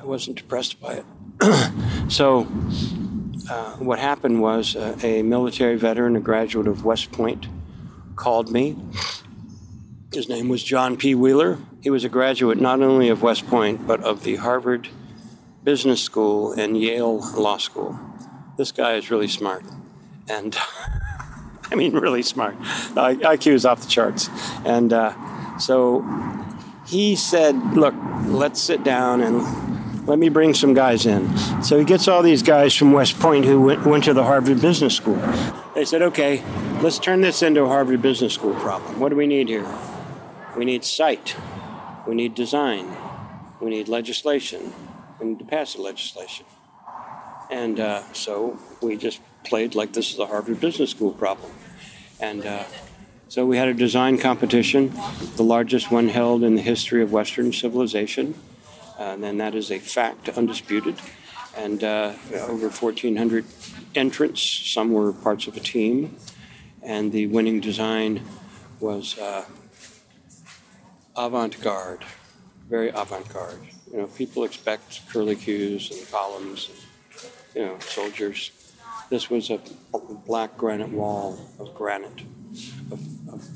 I 0.00 0.04
wasn't 0.04 0.38
depressed 0.38 0.80
by 0.80 0.94
it. 0.94 1.04
so 2.08 2.46
uh, 3.50 3.76
what 3.78 3.98
happened 3.98 4.40
was 4.40 4.76
uh, 4.76 4.96
a 5.02 5.22
military 5.22 5.76
veteran, 5.76 6.14
a 6.14 6.20
graduate 6.20 6.68
of 6.68 6.84
West 6.84 7.10
Point, 7.10 7.46
called 8.14 8.50
me. 8.52 8.76
His 10.12 10.28
name 10.28 10.48
was 10.48 10.62
John 10.62 10.96
P. 10.96 11.14
Wheeler. 11.14 11.58
He 11.82 11.90
was 11.90 12.04
a 12.04 12.08
graduate 12.08 12.60
not 12.60 12.80
only 12.80 13.08
of 13.08 13.22
West 13.22 13.46
Point, 13.46 13.86
but 13.86 14.00
of 14.04 14.22
the 14.22 14.36
Harvard 14.36 14.88
Business 15.64 16.00
School 16.00 16.52
and 16.52 16.80
Yale 16.80 17.18
Law 17.34 17.56
School. 17.56 17.98
This 18.56 18.70
guy 18.70 18.94
is 18.94 19.10
really 19.10 19.28
smart. 19.28 19.64
And 20.28 20.56
I 21.72 21.74
mean, 21.74 21.94
really 21.94 22.22
smart. 22.22 22.56
IQ 22.60 23.52
is 23.52 23.64
off 23.64 23.80
the 23.80 23.88
charts. 23.88 24.28
And 24.64 24.92
uh, 24.92 25.58
so 25.58 26.06
he 26.86 27.16
said, 27.16 27.56
Look, 27.74 27.94
let's 28.26 28.60
sit 28.60 28.84
down 28.84 29.22
and 29.22 29.71
let 30.04 30.18
me 30.18 30.28
bring 30.28 30.52
some 30.52 30.74
guys 30.74 31.06
in. 31.06 31.36
So 31.62 31.78
he 31.78 31.84
gets 31.84 32.08
all 32.08 32.22
these 32.22 32.42
guys 32.42 32.74
from 32.74 32.92
West 32.92 33.18
Point 33.20 33.44
who 33.44 33.60
went, 33.60 33.86
went 33.86 34.04
to 34.04 34.14
the 34.14 34.24
Harvard 34.24 34.60
Business 34.60 34.96
School. 34.96 35.16
They 35.74 35.84
said, 35.84 36.02
okay, 36.02 36.42
let's 36.82 36.98
turn 36.98 37.20
this 37.20 37.42
into 37.42 37.62
a 37.62 37.68
Harvard 37.68 38.02
Business 38.02 38.34
School 38.34 38.54
problem. 38.54 38.98
What 38.98 39.10
do 39.10 39.16
we 39.16 39.26
need 39.26 39.48
here? 39.48 39.66
We 40.56 40.64
need 40.64 40.84
site, 40.84 41.36
we 42.06 42.14
need 42.14 42.34
design, 42.34 42.94
we 43.60 43.70
need 43.70 43.88
legislation, 43.88 44.72
we 45.18 45.28
need 45.28 45.38
to 45.38 45.44
pass 45.44 45.74
the 45.74 45.82
legislation. 45.82 46.46
And 47.50 47.80
uh, 47.80 48.02
so 48.12 48.58
we 48.82 48.96
just 48.96 49.20
played 49.44 49.74
like 49.74 49.92
this 49.92 50.12
is 50.12 50.18
a 50.18 50.26
Harvard 50.26 50.60
Business 50.60 50.90
School 50.90 51.12
problem. 51.12 51.50
And 52.20 52.44
uh, 52.44 52.64
so 53.28 53.46
we 53.46 53.56
had 53.56 53.68
a 53.68 53.74
design 53.74 54.18
competition, 54.18 54.92
the 55.36 55.42
largest 55.42 55.90
one 55.90 56.08
held 56.08 56.42
in 56.42 56.54
the 56.54 56.62
history 56.62 57.02
of 57.02 57.12
Western 57.12 57.52
civilization. 57.52 58.34
Uh, 59.02 59.16
then 59.16 59.38
that 59.38 59.56
is 59.56 59.72
a 59.72 59.80
fact, 59.80 60.28
undisputed. 60.28 60.94
And 61.56 61.82
uh, 61.82 62.12
over 62.46 62.68
1,400 62.68 63.44
entrants, 63.96 64.40
some 64.40 64.92
were 64.92 65.12
parts 65.12 65.48
of 65.48 65.56
a 65.56 65.60
team. 65.60 66.16
And 66.84 67.10
the 67.10 67.26
winning 67.26 67.58
design 67.58 68.22
was 68.78 69.18
uh, 69.18 69.44
avant 71.16 71.60
garde, 71.60 72.04
very 72.70 72.90
avant 72.90 73.28
garde. 73.32 73.58
You 73.90 73.98
know, 73.98 74.06
people 74.06 74.44
expect 74.44 75.08
curlicues 75.08 75.90
and 75.90 76.08
columns, 76.12 76.70
and, 76.70 77.56
you 77.56 77.66
know, 77.66 77.78
soldiers. 77.80 78.52
This 79.10 79.28
was 79.28 79.50
a 79.50 79.58
black 80.26 80.56
granite 80.56 80.90
wall 80.90 81.40
of 81.58 81.74
granite, 81.74 82.22
of, 82.92 83.00
of, 83.32 83.48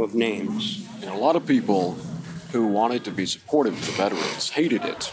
of 0.00 0.14
names. 0.14 0.86
And 1.02 1.10
a 1.10 1.18
lot 1.18 1.36
of 1.36 1.46
people 1.46 1.98
who 2.52 2.66
wanted 2.66 3.04
to 3.04 3.10
be 3.10 3.26
supportive 3.26 3.74
of 3.74 3.86
the 3.86 3.92
veterans 3.92 4.50
hated 4.50 4.84
it. 4.84 5.12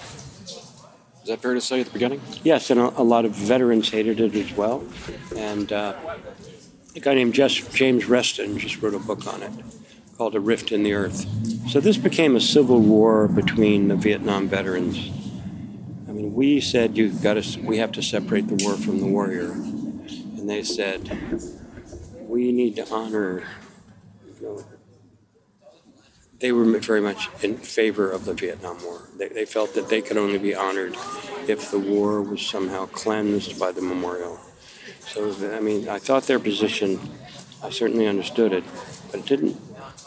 Is 1.22 1.30
that 1.30 1.42
fair 1.42 1.54
to 1.54 1.62
say 1.62 1.80
at 1.80 1.88
the 1.88 1.94
beginning? 1.94 2.22
Yes, 2.44 2.70
and 2.70 2.80
a, 2.80 3.00
a 3.00 3.04
lot 3.04 3.24
of 3.26 3.32
veterans 3.32 3.90
hated 3.90 4.20
it 4.20 4.36
as 4.36 4.52
well. 4.58 4.84
And 5.36 5.72
uh, 5.72 5.96
a 6.96 7.00
guy 7.00 7.14
named 7.14 7.34
James 7.34 8.06
Reston 8.06 8.58
just 8.58 8.82
wrote 8.82 8.94
a 8.94 9.00
book 9.00 9.26
on 9.26 9.42
it 9.42 9.52
called 10.18 10.36
A 10.36 10.40
Rift 10.40 10.72
in 10.72 10.84
the 10.84 10.94
Earth. 10.94 11.26
So 11.70 11.80
this 11.80 11.98
became 11.98 12.36
a 12.36 12.42
civil 12.42 12.80
war 12.80 13.28
between 13.28 13.88
the 13.88 13.96
Vietnam 13.96 14.48
veterans. 14.48 14.98
I 16.08 16.12
mean, 16.12 16.34
we 16.34 16.62
said 16.62 16.98
you've 16.98 17.22
got 17.22 17.42
to, 17.42 17.62
we 17.62 17.78
have 17.78 17.92
to 17.94 18.04
separate 18.04 18.48
the 18.48 18.64
war 18.64 18.76
from 18.76 19.00
the 19.00 19.08
warrior, 19.08 19.52
and 19.52 20.50
they 20.50 20.62
said 20.62 21.20
we 22.20 22.52
need 22.52 22.76
to 22.76 22.90
honor. 22.94 23.44
You 24.40 24.42
know, 24.42 24.66
they 26.44 26.52
were 26.52 26.66
very 26.80 27.00
much 27.00 27.30
in 27.42 27.56
favor 27.56 28.12
of 28.12 28.26
the 28.26 28.34
Vietnam 28.34 28.78
War. 28.84 29.08
They, 29.18 29.30
they 29.30 29.46
felt 29.46 29.74
that 29.76 29.88
they 29.88 30.02
could 30.02 30.18
only 30.18 30.38
be 30.38 30.54
honored 30.54 30.94
if 31.48 31.72
the 31.72 31.80
war 31.80 32.22
was 32.22 32.46
somehow 32.46 32.86
cleansed 32.88 33.58
by 33.58 33.72
the 33.72 33.82
memorial. 33.82 34.38
So, 35.00 35.34
I 35.56 35.62
mean, 35.62 35.88
I 35.88 36.00
thought 36.00 36.24
their 36.24 36.40
position, 36.40 37.00
I 37.64 37.70
certainly 37.70 38.08
understood 38.08 38.52
it, 38.52 38.66
but 39.10 39.22
it 39.22 39.26
didn't 39.26 39.56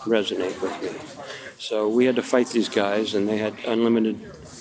resonate 0.05 0.61
with 0.61 0.83
me. 0.83 0.91
So 1.59 1.89
we 1.89 2.05
had 2.05 2.17
to 2.17 2.23
fight 2.23 2.49
these 2.49 2.69
guys, 2.69 3.15
and 3.15 3.27
they 3.27 3.39
had 3.39 3.55
unlimited, 3.67 4.17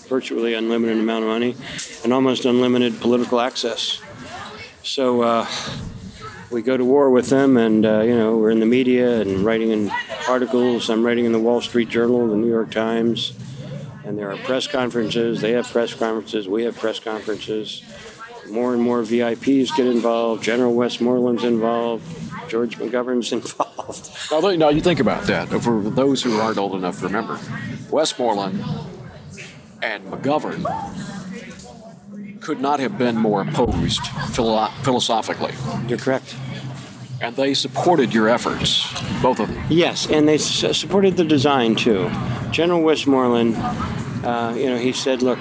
virtually 0.08 0.54
unlimited 0.54 0.98
amount 0.98 1.26
of 1.26 1.30
money, 1.30 1.58
and 2.06 2.14
almost 2.14 2.46
unlimited 2.46 3.02
political 3.02 3.42
access. 3.42 4.02
So 4.82 5.24
uh, 5.24 5.46
we 6.52 6.62
go 6.62 6.78
to 6.78 6.86
war 6.86 7.10
with 7.10 7.28
them, 7.28 7.58
and 7.58 7.86
uh, 7.86 8.00
you 8.00 8.16
know 8.16 8.38
we're 8.38 8.52
in 8.52 8.62
the 8.62 8.66
media 8.66 9.20
and 9.20 9.44
writing 9.44 9.72
in 9.72 9.92
articles. 10.28 10.90
I'm 10.90 11.04
writing 11.04 11.26
in 11.26 11.32
the 11.32 11.40
Wall 11.40 11.62
Street 11.62 11.90
Journal, 11.90 12.28
the 12.28 12.36
New 12.36 12.50
York 12.50 12.72
Times, 12.72 13.34
and 14.04 14.18
there 14.18 14.32
are 14.32 14.38
press 14.38 14.68
conferences. 14.68 15.42
They 15.42 15.52
have 15.52 15.70
press 15.72 15.94
conferences. 15.94 16.48
We 16.48 16.64
have 16.64 16.78
press 16.78 17.00
conferences. 17.00 17.84
More 18.50 18.74
and 18.74 18.82
more 18.82 19.02
VIPs 19.02 19.76
get 19.76 19.88
involved. 19.88 20.44
General 20.44 20.74
Westmoreland's 20.74 21.44
involved. 21.44 22.04
George 22.50 22.78
McGovern's 22.78 23.32
involved. 23.38 24.10
Now, 24.32 24.40
now 24.52 24.70
you 24.70 24.82
think 24.82 25.00
about 25.00 25.24
that. 25.24 25.50
For 25.62 25.82
those 25.82 26.22
who 26.22 26.38
aren't 26.40 26.58
old 26.58 26.76
enough 26.76 27.00
to 27.00 27.06
remember, 27.06 27.40
Westmoreland 27.90 28.64
and 29.82 30.04
McGovern 30.06 30.64
could 32.42 32.62
not 32.62 32.80
have 32.80 32.98
been 32.98 33.18
more 33.18 33.42
opposed 33.42 34.02
philo- 34.34 34.70
philosophically. 34.84 35.54
You're 35.88 35.98
correct. 35.98 36.36
And 37.26 37.36
they 37.36 37.56
supported 37.56 38.14
your 38.14 38.30
efforts, 38.30 38.86
both 39.20 39.40
of 39.40 39.48
them. 39.52 39.64
Yes, 39.68 40.06
and 40.08 40.28
they 40.28 40.36
s- 40.36 40.78
supported 40.78 41.18
the 41.18 41.24
design 41.24 41.76
too. 41.76 42.08
General 42.52 42.84
Westmoreland, 42.84 43.56
uh, 44.24 44.54
you 44.56 44.68
know, 44.68 44.78
he 44.78 44.94
said, 44.94 45.24
look, 45.24 45.40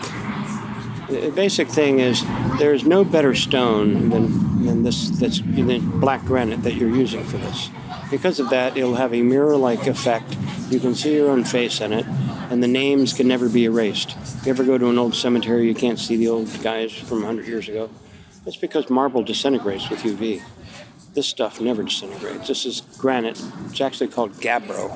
the 1.10 1.30
basic 1.36 1.68
thing 1.68 2.00
is 2.00 2.24
there's 2.58 2.84
no 2.86 3.04
better 3.04 3.34
stone 3.34 4.08
than, 4.08 4.64
than 4.64 4.82
this 4.82 5.10
that's 5.10 5.40
than 5.40 6.00
black 6.00 6.24
granite 6.24 6.62
that 6.62 6.72
you're 6.74 6.88
using 6.88 7.22
for 7.22 7.36
this. 7.36 7.68
Because 8.10 8.40
of 8.40 8.48
that, 8.48 8.78
it'll 8.78 8.94
have 8.94 9.12
a 9.12 9.20
mirror-like 9.20 9.86
effect. 9.86 10.38
You 10.70 10.80
can 10.80 10.94
see 10.94 11.14
your 11.14 11.28
own 11.30 11.44
face 11.44 11.82
in 11.82 11.92
it, 11.92 12.06
and 12.50 12.62
the 12.62 12.68
names 12.68 13.12
can 13.12 13.28
never 13.28 13.50
be 13.50 13.64
erased. 13.66 14.16
If 14.40 14.46
you 14.46 14.52
ever 14.52 14.64
go 14.64 14.78
to 14.78 14.88
an 14.88 14.98
old 14.98 15.14
cemetery, 15.14 15.66
you 15.66 15.74
can't 15.74 15.98
see 15.98 16.16
the 16.16 16.28
old 16.28 16.48
guys 16.62 16.94
from 16.94 17.18
100 17.18 17.46
years 17.46 17.68
ago. 17.68 17.90
That's 18.46 18.56
because 18.56 18.88
marble 18.88 19.22
disintegrates 19.22 19.90
with 19.90 20.00
UV. 20.00 20.42
This 21.14 21.28
stuff 21.28 21.60
never 21.60 21.84
disintegrates. 21.84 22.48
This 22.48 22.66
is 22.66 22.80
granite. 22.98 23.40
It's 23.66 23.80
actually 23.80 24.08
called 24.08 24.32
gabbro, 24.32 24.90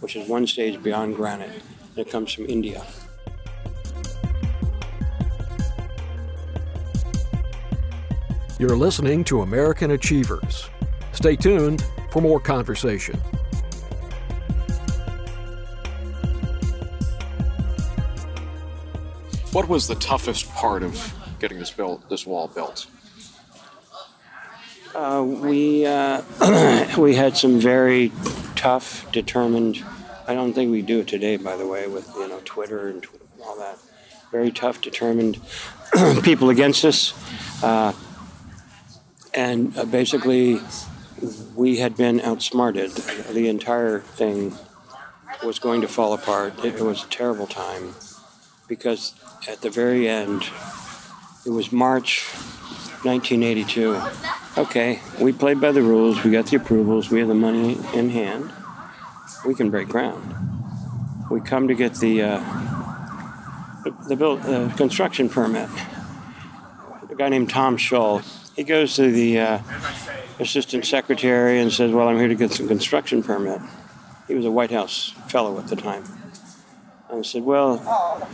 which 0.00 0.16
is 0.16 0.28
one 0.28 0.44
stage 0.48 0.82
beyond 0.82 1.14
granite. 1.14 1.62
It 1.94 2.10
comes 2.10 2.32
from 2.32 2.46
India. 2.46 2.84
You're 8.58 8.76
listening 8.76 9.22
to 9.24 9.42
American 9.42 9.92
Achievers. 9.92 10.68
Stay 11.12 11.36
tuned 11.36 11.84
for 12.10 12.20
more 12.20 12.40
conversation. 12.40 13.16
What 19.52 19.68
was 19.68 19.86
the 19.86 19.94
toughest 19.94 20.50
part 20.50 20.82
of 20.82 21.14
getting 21.38 21.60
this 21.60 21.70
built, 21.70 22.08
this 22.10 22.26
wall 22.26 22.48
built? 22.48 22.86
Uh, 24.94 25.24
we 25.24 25.86
uh, 25.86 26.22
we 26.98 27.14
had 27.14 27.36
some 27.36 27.60
very 27.60 28.10
tough, 28.56 29.10
determined. 29.12 29.84
I 30.26 30.34
don't 30.34 30.52
think 30.52 30.70
we 30.72 30.82
do 30.82 31.00
it 31.00 31.08
today, 31.08 31.36
by 31.36 31.56
the 31.56 31.66
way, 31.66 31.86
with 31.86 32.12
you 32.16 32.28
know 32.28 32.40
Twitter 32.44 32.88
and 32.88 33.06
all 33.44 33.56
that. 33.58 33.78
Very 34.32 34.50
tough, 34.50 34.80
determined 34.80 35.40
people 36.22 36.50
against 36.50 36.84
us, 36.84 37.14
uh, 37.62 37.92
and 39.32 39.76
uh, 39.78 39.84
basically 39.84 40.60
we 41.54 41.76
had 41.76 41.96
been 41.96 42.20
outsmarted. 42.20 42.90
The 42.90 43.48
entire 43.48 44.00
thing 44.00 44.54
was 45.44 45.60
going 45.60 45.82
to 45.82 45.88
fall 45.88 46.14
apart. 46.14 46.64
It, 46.64 46.74
it 46.76 46.82
was 46.82 47.04
a 47.04 47.08
terrible 47.08 47.46
time 47.46 47.94
because 48.66 49.14
at 49.48 49.60
the 49.60 49.70
very 49.70 50.08
end, 50.08 50.42
it 51.46 51.50
was 51.50 51.70
March 51.70 52.28
1982. 53.04 54.00
Okay, 54.58 55.00
we 55.20 55.32
played 55.32 55.60
by 55.60 55.72
the 55.72 55.82
rules, 55.82 56.22
we 56.22 56.30
got 56.30 56.46
the 56.46 56.56
approvals, 56.56 57.10
we 57.10 57.18
have 57.20 57.28
the 57.28 57.34
money 57.34 57.78
in 57.94 58.10
hand. 58.10 58.52
We 59.46 59.54
can 59.54 59.70
break 59.70 59.88
ground. 59.88 60.34
We 61.30 61.40
come 61.40 61.68
to 61.68 61.74
get 61.74 61.94
the 61.94 62.22
uh, 62.22 62.70
the, 64.08 64.16
build, 64.16 64.40
uh, 64.40 64.68
construction 64.76 65.28
permit. 65.28 65.70
A 67.08 67.14
guy 67.14 67.28
named 67.28 67.48
Tom 67.48 67.76
Shull. 67.76 68.22
He 68.56 68.64
goes 68.64 68.96
to 68.96 69.10
the 69.10 69.38
uh, 69.38 69.58
assistant 70.38 70.84
secretary 70.84 71.60
and 71.60 71.72
says, 71.72 71.92
"Well, 71.92 72.08
I'm 72.08 72.18
here 72.18 72.28
to 72.28 72.34
get 72.34 72.52
some 72.52 72.68
construction 72.68 73.22
permit." 73.22 73.60
He 74.28 74.34
was 74.34 74.44
a 74.44 74.50
White 74.50 74.70
House 74.70 75.12
fellow 75.28 75.58
at 75.58 75.68
the 75.68 75.76
time. 75.76 76.04
I 77.12 77.22
said, 77.22 77.44
Well, 77.44 78.28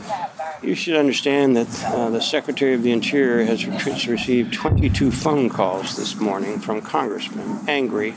you 0.63 0.75
should 0.75 0.97
understand 0.97 1.57
that 1.57 1.85
uh, 1.85 2.11
the 2.11 2.21
Secretary 2.21 2.75
of 2.75 2.83
the 2.83 2.93
Interior 2.93 3.45
has 3.45 3.67
received 4.07 4.53
22 4.53 5.11
phone 5.11 5.49
calls 5.49 5.97
this 5.97 6.17
morning 6.17 6.59
from 6.59 6.83
congressmen 6.83 7.61
angry, 7.69 8.15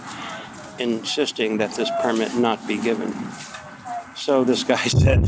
insisting 0.78 1.58
that 1.60 1.76
this 1.76 1.90
permit 2.02 2.36
not 2.36 2.68
be 2.68 2.78
given. 2.78 3.16
So 4.16 4.44
this 4.44 4.66
guy 4.66 4.84
said, 4.88 5.24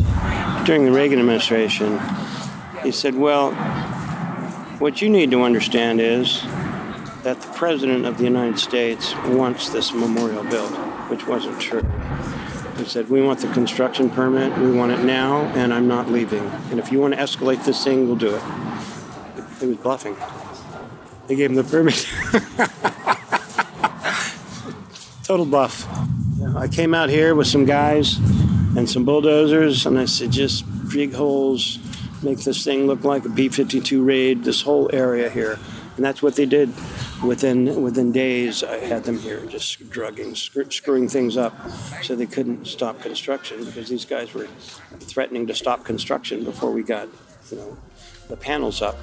during 0.66 0.86
the 0.86 0.92
Reagan 0.92 1.20
administration, 1.20 2.00
he 2.84 2.92
said, 2.92 3.16
Well, 3.16 3.54
what 4.80 5.02
you 5.02 5.10
need 5.10 5.32
to 5.32 5.44
understand 5.44 6.02
is 6.02 6.42
that 7.24 7.40
the 7.40 7.54
President 7.54 8.06
of 8.06 8.18
the 8.18 8.26
United 8.26 8.60
States 8.60 9.16
wants 9.28 9.70
this 9.70 9.94
memorial 9.94 10.44
built, 10.44 10.72
which 11.10 11.26
wasn't 11.26 11.60
true. 11.62 11.84
He 12.82 12.88
said, 12.88 13.10
We 13.12 13.22
want 13.22 13.40
the 13.40 13.48
construction 13.54 14.10
permit, 14.10 14.58
we 14.58 14.72
want 14.72 14.92
it 14.92 15.04
now, 15.04 15.42
and 15.54 15.72
I'm 15.72 15.88
not 15.88 16.10
leaving. 16.10 16.44
And 16.72 16.80
if 16.80 16.92
you 16.92 17.00
want 17.00 17.14
to 17.14 17.20
escalate 17.20 17.64
this 17.64 17.84
thing, 17.84 18.08
we'll 18.08 18.16
do 18.16 18.34
it. 18.34 18.42
He 19.60 19.68
was 19.68 19.78
bluffing. 19.78 20.16
They 21.28 21.36
gave 21.36 21.52
him 21.52 21.58
the 21.58 21.64
permit. 21.64 22.08
Total 25.24 25.46
bluff. 25.46 25.88
I 26.58 26.68
came 26.68 26.96
out 26.96 27.10
here 27.10 27.36
with 27.36 27.46
some 27.46 27.66
guys 27.66 28.18
and 28.76 28.90
some 28.90 29.06
bulldozers, 29.06 29.86
and 29.86 30.00
I 30.00 30.06
said, 30.06 30.32
Just 30.32 30.66
dig 30.90 31.14
holes, 31.14 31.78
make 32.24 32.40
this 32.40 32.64
thing 32.64 32.88
look 32.88 33.04
like 33.04 33.26
a 33.26 33.30
B 33.30 33.48
52 33.48 34.04
raid, 34.04 34.44
this 34.44 34.64
whole 34.64 34.90
area 34.92 35.30
here. 35.30 35.60
And 36.02 36.06
that's 36.08 36.24
what 36.24 36.36
they 36.36 36.48
did. 36.48 36.74
Within 37.24 37.84
within 37.84 38.12
days, 38.12 38.64
I 38.64 38.78
had 38.78 39.04
them 39.04 39.20
here 39.20 39.46
just 39.46 39.88
drugging, 39.92 40.34
screw, 40.34 40.68
screwing 40.72 41.08
things 41.08 41.38
up, 41.38 41.54
so 42.02 42.16
they 42.16 42.26
couldn't 42.26 42.66
stop 42.66 43.00
construction 43.04 43.64
because 43.64 43.88
these 43.88 44.04
guys 44.04 44.34
were 44.34 44.48
threatening 45.00 45.46
to 45.46 45.54
stop 45.54 45.86
construction 45.86 46.44
before 46.44 46.72
we 46.72 46.82
got, 46.82 47.08
you 47.52 47.58
know, 47.58 47.78
the 48.30 48.36
panels 48.36 48.82
up. 48.82 48.96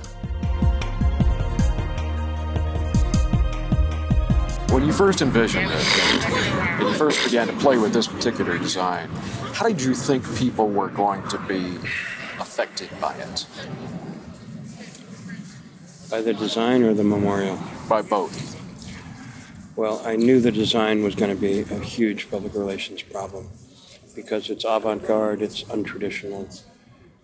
When 4.73 4.85
you 4.85 4.93
first 4.93 5.23
envisioned 5.23 5.71
it, 5.71 5.85
when 6.81 6.89
you 6.89 6.95
first 6.95 7.25
began 7.25 7.47
to 7.47 7.53
play 7.59 7.79
with 7.79 7.93
this 7.93 8.09
particular 8.09 8.59
design, 8.59 9.09
how 9.55 9.69
did 9.69 9.81
you 9.81 9.95
think 9.95 10.25
people 10.37 10.69
were 10.69 10.89
going 10.89 11.23
to 11.29 11.39
be 11.47 11.77
affected 12.41 12.91
by 13.01 13.15
it? 13.15 13.47
By 16.11 16.23
the 16.23 16.33
design 16.33 16.83
or 16.85 16.95
the 16.95 17.05
memorial? 17.05 17.59
By 17.89 18.03
both. 18.03 18.57
Well, 19.77 20.03
I 20.05 20.17
knew 20.17 20.41
the 20.41 20.51
design 20.51 21.03
was 21.03 21.15
going 21.15 21.35
to 21.35 21.41
be 21.41 21.61
a 21.61 21.79
huge 21.79 22.31
public 22.31 22.55
relations 22.55 23.03
problem 23.03 23.49
because 24.15 24.51
it's 24.51 24.65
avant 24.65 25.07
garde, 25.07 25.43
it's 25.43 25.63
untraditional. 25.65 26.63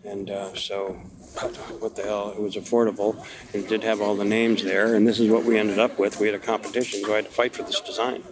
And 0.05 0.31
uh, 0.31 0.55
so, 0.55 0.93
what 1.81 1.97
the 1.97 2.03
hell? 2.03 2.31
It 2.31 2.41
was 2.41 2.57
affordable. 2.57 3.27
It 3.53 3.69
did 3.69 3.83
have 3.83 4.01
all 4.01 4.15
the 4.15 4.25
names 4.25 4.63
there, 4.63 4.95
and 4.95 5.07
this 5.09 5.19
is 5.19 5.31
what 5.31 5.45
we 5.45 5.59
ended 5.59 5.79
up 5.79 5.99
with. 5.99 6.21
We 6.21 6.27
had 6.27 6.37
a 6.37 6.39
competition, 6.39 7.01
so 7.03 7.13
I 7.13 7.17
had 7.17 7.25
to 7.25 7.31
fight 7.31 7.55
for 7.55 7.63
this 7.63 7.81
design. 7.81 8.23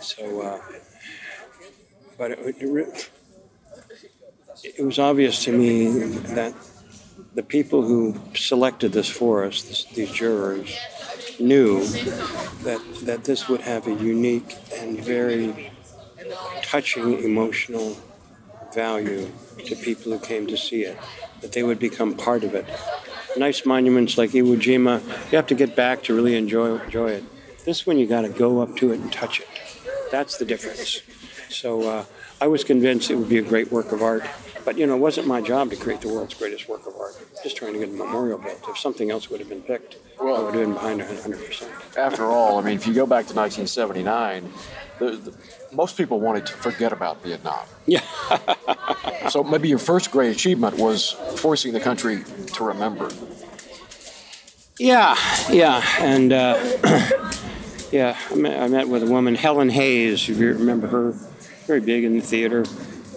So, 0.00 0.42
uh, 0.42 0.60
but 2.18 2.32
it, 2.32 2.56
it, 2.58 3.10
it 4.76 4.84
was 4.84 4.98
obvious 4.98 5.44
to 5.44 5.52
me 5.52 5.86
that 6.34 6.52
the 7.38 7.42
people 7.44 7.82
who 7.82 8.16
selected 8.34 8.92
this 8.92 9.08
for 9.08 9.44
us, 9.44 9.62
this, 9.62 9.84
these 9.94 10.10
jurors, 10.10 10.76
knew 11.38 11.84
that 12.64 12.82
that 13.04 13.22
this 13.22 13.48
would 13.48 13.60
have 13.60 13.86
a 13.86 13.94
unique 13.94 14.56
and 14.74 14.98
very 14.98 15.70
touching 16.62 17.22
emotional 17.22 17.96
value 18.74 19.30
to 19.64 19.76
people 19.76 20.10
who 20.10 20.18
came 20.18 20.48
to 20.48 20.56
see 20.56 20.82
it, 20.82 20.98
that 21.40 21.52
they 21.52 21.62
would 21.62 21.78
become 21.78 22.12
part 22.12 22.42
of 22.42 22.56
it. 22.56 22.66
Nice 23.36 23.64
monuments 23.64 24.18
like 24.18 24.30
Iwo 24.30 24.56
Jima, 24.56 25.00
you 25.30 25.36
have 25.36 25.46
to 25.46 25.54
get 25.54 25.76
back 25.76 26.02
to 26.02 26.16
really 26.16 26.34
enjoy 26.34 26.76
enjoy 26.80 27.10
it. 27.18 27.24
This 27.64 27.86
one 27.86 27.98
you 27.98 28.08
got 28.08 28.22
to 28.22 28.30
go 28.30 28.58
up 28.62 28.74
to 28.78 28.90
it 28.92 28.98
and 28.98 29.12
touch 29.12 29.38
it. 29.38 29.48
That's 30.10 30.38
the 30.38 30.44
difference. 30.44 31.02
So 31.50 31.88
uh, 31.88 32.04
I 32.40 32.48
was 32.48 32.64
convinced 32.64 33.12
it 33.12 33.14
would 33.14 33.28
be 33.28 33.38
a 33.38 33.48
great 33.52 33.70
work 33.70 33.92
of 33.92 34.02
art. 34.02 34.24
But 34.68 34.76
you 34.76 34.86
know, 34.86 34.96
it 34.96 35.00
wasn't 35.00 35.26
my 35.26 35.40
job 35.40 35.70
to 35.70 35.76
create 35.76 36.02
the 36.02 36.08
world's 36.08 36.34
greatest 36.34 36.68
work 36.68 36.86
of 36.86 36.94
art. 37.00 37.16
Just 37.42 37.56
trying 37.56 37.72
to 37.72 37.78
get 37.78 37.88
a 37.88 37.92
memorial 37.92 38.36
built. 38.36 38.62
If 38.68 38.76
something 38.76 39.10
else 39.10 39.30
would 39.30 39.40
have 39.40 39.48
been 39.48 39.62
picked, 39.62 39.96
well, 40.20 40.36
I 40.36 40.40
would 40.40 40.54
have 40.54 40.62
been 40.62 40.74
behind 40.74 41.00
100%. 41.00 41.96
After 41.96 42.26
all, 42.26 42.58
I 42.58 42.62
mean, 42.62 42.76
if 42.76 42.86
you 42.86 42.92
go 42.92 43.06
back 43.06 43.26
to 43.28 43.34
1979, 43.34 44.52
the, 44.98 45.10
the, 45.12 45.34
most 45.72 45.96
people 45.96 46.20
wanted 46.20 46.44
to 46.44 46.52
forget 46.52 46.92
about 46.92 47.22
Vietnam. 47.22 47.64
Yeah. 47.86 48.02
so 49.30 49.42
maybe 49.42 49.70
your 49.70 49.78
first 49.78 50.10
great 50.10 50.36
achievement 50.36 50.76
was 50.76 51.12
forcing 51.36 51.72
the 51.72 51.80
country 51.80 52.24
to 52.52 52.64
remember. 52.64 53.08
Yeah, 54.78 55.16
yeah, 55.50 55.82
and 55.98 56.30
uh, 56.30 56.58
yeah, 57.90 58.18
I 58.30 58.34
met, 58.34 58.62
I 58.62 58.68
met 58.68 58.86
with 58.86 59.02
a 59.02 59.06
woman, 59.06 59.34
Helen 59.34 59.70
Hayes. 59.70 60.28
If 60.28 60.36
you 60.36 60.52
remember 60.52 60.88
her, 60.88 61.12
very 61.66 61.80
big 61.80 62.04
in 62.04 62.16
the 62.16 62.20
theater 62.20 62.66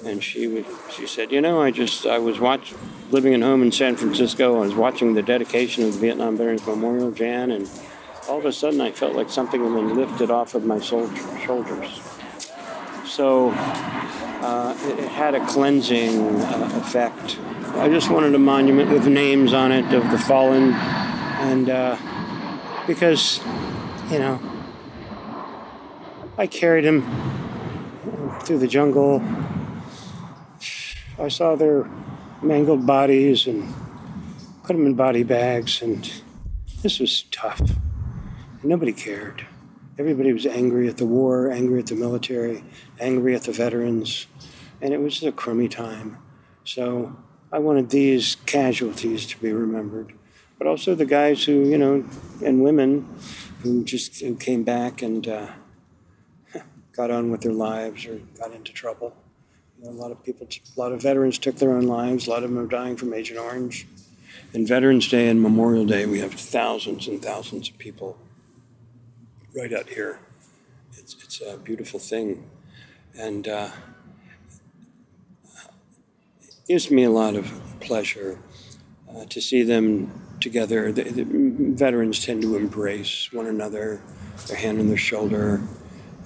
and 0.05 0.23
she 0.23 0.47
would, 0.47 0.65
she 0.91 1.07
said, 1.07 1.31
you 1.31 1.41
know, 1.41 1.61
I 1.61 1.71
just 1.71 2.05
I 2.05 2.19
was 2.19 2.39
watch 2.39 2.73
living 3.11 3.33
at 3.33 3.41
home 3.41 3.61
in 3.61 3.71
San 3.71 3.95
Francisco. 3.95 4.57
I 4.57 4.65
was 4.65 4.75
watching 4.75 5.13
the 5.13 5.21
dedication 5.21 5.83
of 5.83 5.93
the 5.93 5.99
Vietnam 5.99 6.37
Veterans 6.37 6.65
Memorial, 6.65 7.11
Jan, 7.11 7.51
and 7.51 7.69
all 8.27 8.39
of 8.39 8.45
a 8.45 8.53
sudden 8.53 8.81
I 8.81 8.91
felt 8.91 9.15
like 9.15 9.29
something 9.29 9.61
had 9.61 9.73
been 9.73 9.95
lifted 9.95 10.31
off 10.31 10.55
of 10.55 10.65
my 10.65 10.79
shoulders. 10.79 12.01
So 13.05 13.49
uh, 13.49 14.77
it, 14.85 14.99
it, 14.99 15.07
had 15.09 15.35
a 15.35 15.45
cleansing 15.45 16.19
uh, 16.41 16.81
effect. 16.81 17.37
I 17.75 17.89
just 17.89 18.09
wanted 18.09 18.33
a 18.33 18.39
monument 18.39 18.89
with 18.89 19.07
names 19.07 19.53
on 19.53 19.71
it 19.71 19.93
of 19.93 20.09
the 20.11 20.17
fallen, 20.17 20.73
and 20.73 21.69
uh, 21.69 21.97
because, 22.87 23.39
you 24.09 24.19
know, 24.19 24.39
I 26.37 26.47
carried 26.47 26.85
him 26.85 27.01
through 28.43 28.59
the 28.59 28.67
jungle 28.67 29.21
I 31.21 31.27
saw 31.27 31.55
their 31.55 31.87
mangled 32.41 32.87
bodies 32.87 33.45
and 33.45 33.71
put 34.63 34.75
them 34.75 34.87
in 34.87 34.95
body 34.95 35.21
bags, 35.21 35.79
and 35.83 36.11
this 36.81 36.99
was 36.99 37.23
tough. 37.29 37.61
Nobody 38.63 38.91
cared. 38.91 39.45
Everybody 39.99 40.33
was 40.33 40.47
angry 40.47 40.89
at 40.89 40.97
the 40.97 41.05
war, 41.05 41.51
angry 41.51 41.77
at 41.77 41.85
the 41.85 41.95
military, 41.95 42.63
angry 42.99 43.35
at 43.35 43.43
the 43.43 43.51
veterans, 43.51 44.25
and 44.81 44.95
it 44.95 44.99
was 44.99 45.21
a 45.21 45.31
crummy 45.31 45.67
time. 45.67 46.17
So 46.63 47.15
I 47.51 47.59
wanted 47.59 47.91
these 47.91 48.37
casualties 48.47 49.27
to 49.27 49.37
be 49.39 49.53
remembered, 49.53 50.13
but 50.57 50.65
also 50.65 50.95
the 50.95 51.05
guys 51.05 51.43
who, 51.43 51.69
you 51.69 51.77
know, 51.77 52.03
and 52.43 52.63
women 52.63 53.07
who 53.61 53.83
just 53.83 54.21
who 54.21 54.35
came 54.35 54.63
back 54.63 55.03
and 55.03 55.27
uh, 55.27 55.51
got 56.93 57.11
on 57.11 57.29
with 57.29 57.41
their 57.41 57.53
lives 57.53 58.07
or 58.07 58.17
got 58.39 58.53
into 58.53 58.73
trouble. 58.73 59.15
A 59.83 59.89
lot 59.89 60.11
of 60.11 60.23
people, 60.23 60.47
a 60.47 60.79
lot 60.79 60.91
of 60.91 61.01
veterans 61.01 61.39
took 61.39 61.55
their 61.55 61.71
own 61.71 61.87
lives. 61.87 62.27
A 62.27 62.29
lot 62.29 62.43
of 62.43 62.51
them 62.51 62.59
are 62.59 62.67
dying 62.67 62.95
from 62.95 63.13
Agent 63.13 63.39
Orange. 63.39 63.87
And 64.53 64.67
Veterans 64.67 65.07
Day 65.07 65.27
and 65.27 65.41
Memorial 65.41 65.85
Day, 65.85 66.05
we 66.05 66.19
have 66.19 66.33
thousands 66.33 67.07
and 67.07 67.21
thousands 67.21 67.69
of 67.69 67.77
people 67.79 68.17
right 69.55 69.73
out 69.73 69.89
here. 69.89 70.19
It's, 70.97 71.15
it's 71.23 71.41
a 71.41 71.57
beautiful 71.57 71.99
thing. 71.99 72.47
And 73.17 73.47
uh, 73.47 73.69
it 76.41 76.55
gives 76.67 76.91
me 76.91 77.03
a 77.03 77.09
lot 77.11 77.35
of 77.35 77.51
pleasure 77.79 78.39
uh, 79.09 79.25
to 79.25 79.41
see 79.41 79.63
them 79.63 80.37
together. 80.39 80.91
The, 80.91 81.03
the, 81.03 81.25
veterans 81.73 82.23
tend 82.23 82.43
to 82.43 82.55
embrace 82.55 83.29
one 83.33 83.47
another, 83.47 84.01
their 84.47 84.57
hand 84.57 84.79
on 84.79 84.89
their 84.89 84.97
shoulder, 84.97 85.61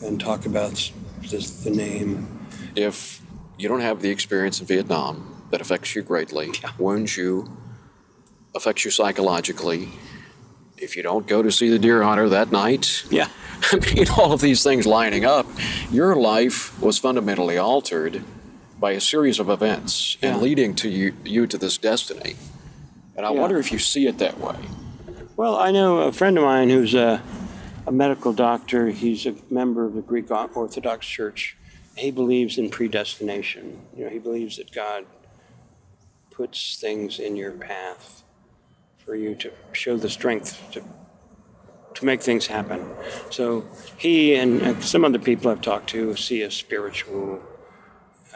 and 0.04 0.20
talk 0.20 0.46
about 0.46 0.92
this, 1.22 1.64
the 1.64 1.72
name. 1.72 2.48
If 2.76 3.15
you 3.58 3.68
don't 3.68 3.82
have 3.82 4.02
the 4.02 4.10
experience 4.10 4.60
in 4.60 4.68
Vietnam 4.68 5.44
that 5.52 5.62
affects 5.62 5.96
you 5.96 6.02
greatly, 6.02 6.52
yeah. 6.62 6.72
wounds 6.78 7.16
you, 7.16 7.58
affects 8.56 8.86
you 8.86 8.92
psychologically. 8.92 9.90
If 10.78 10.98
you 10.98 11.04
don't 11.04 11.26
go 11.26 11.42
to 11.42 11.52
see 11.52 11.70
the 11.70 11.80
deer 11.80 12.04
hunter 12.04 12.28
that 12.30 12.52
night, 12.52 13.06
yeah, 13.10 13.30
I 13.72 13.78
mean, 13.78 14.08
all 14.18 14.34
of 14.34 14.42
these 14.42 14.64
things 14.64 14.86
lining 14.86 15.24
up, 15.24 15.46
your 15.90 16.16
life 16.16 16.80
was 16.82 16.98
fundamentally 16.98 17.58
altered 17.58 18.24
by 18.80 18.92
a 18.92 19.00
series 19.00 19.40
of 19.40 19.50
events 19.50 20.18
yeah. 20.22 20.34
and 20.34 20.42
leading 20.42 20.76
to 20.76 20.90
you, 20.90 21.14
you 21.24 21.48
to 21.48 21.58
this 21.58 21.78
destiny. 21.78 22.36
And 23.16 23.26
I 23.26 23.32
yeah. 23.32 23.40
wonder 23.40 23.58
if 23.58 23.72
you 23.72 23.80
see 23.80 24.08
it 24.08 24.18
that 24.18 24.40
way. 24.40 24.58
Well, 25.38 25.56
I 25.56 25.72
know 25.72 26.00
a 26.00 26.12
friend 26.12 26.38
of 26.38 26.44
mine 26.44 26.70
who's 26.70 26.94
a, 26.94 27.22
a 27.88 27.92
medical 27.92 28.34
doctor. 28.34 28.90
He's 28.90 29.26
a 29.26 29.36
member 29.50 29.86
of 29.86 29.94
the 29.94 30.02
Greek 30.02 30.30
Orthodox 30.30 31.08
Church 31.08 31.56
he 31.96 32.12
believes 32.12 32.58
in 32.58 32.70
predestination. 32.70 33.82
You 33.96 34.06
know, 34.06 34.10
he 34.10 34.20
believes 34.20 34.58
that 34.58 34.72
God 34.72 35.06
puts 36.32 36.78
things 36.80 37.20
in 37.20 37.36
your 37.36 37.52
path 37.52 38.24
for 38.98 39.16
you 39.16 39.36
to 39.36 39.52
show 39.72 39.98
the 39.98 40.10
strength 40.10 40.62
to 40.72 40.84
to 41.94 42.06
make 42.06 42.22
things 42.22 42.48
happen. 42.48 42.86
So 43.30 43.66
he 43.98 44.36
and 44.36 44.84
some 44.84 45.06
other 45.06 45.20
people 45.20 45.50
I've 45.50 45.62
talked 45.62 45.90
to 45.92 46.16
see 46.18 46.42
a 46.42 46.52
spiritual 46.52 47.42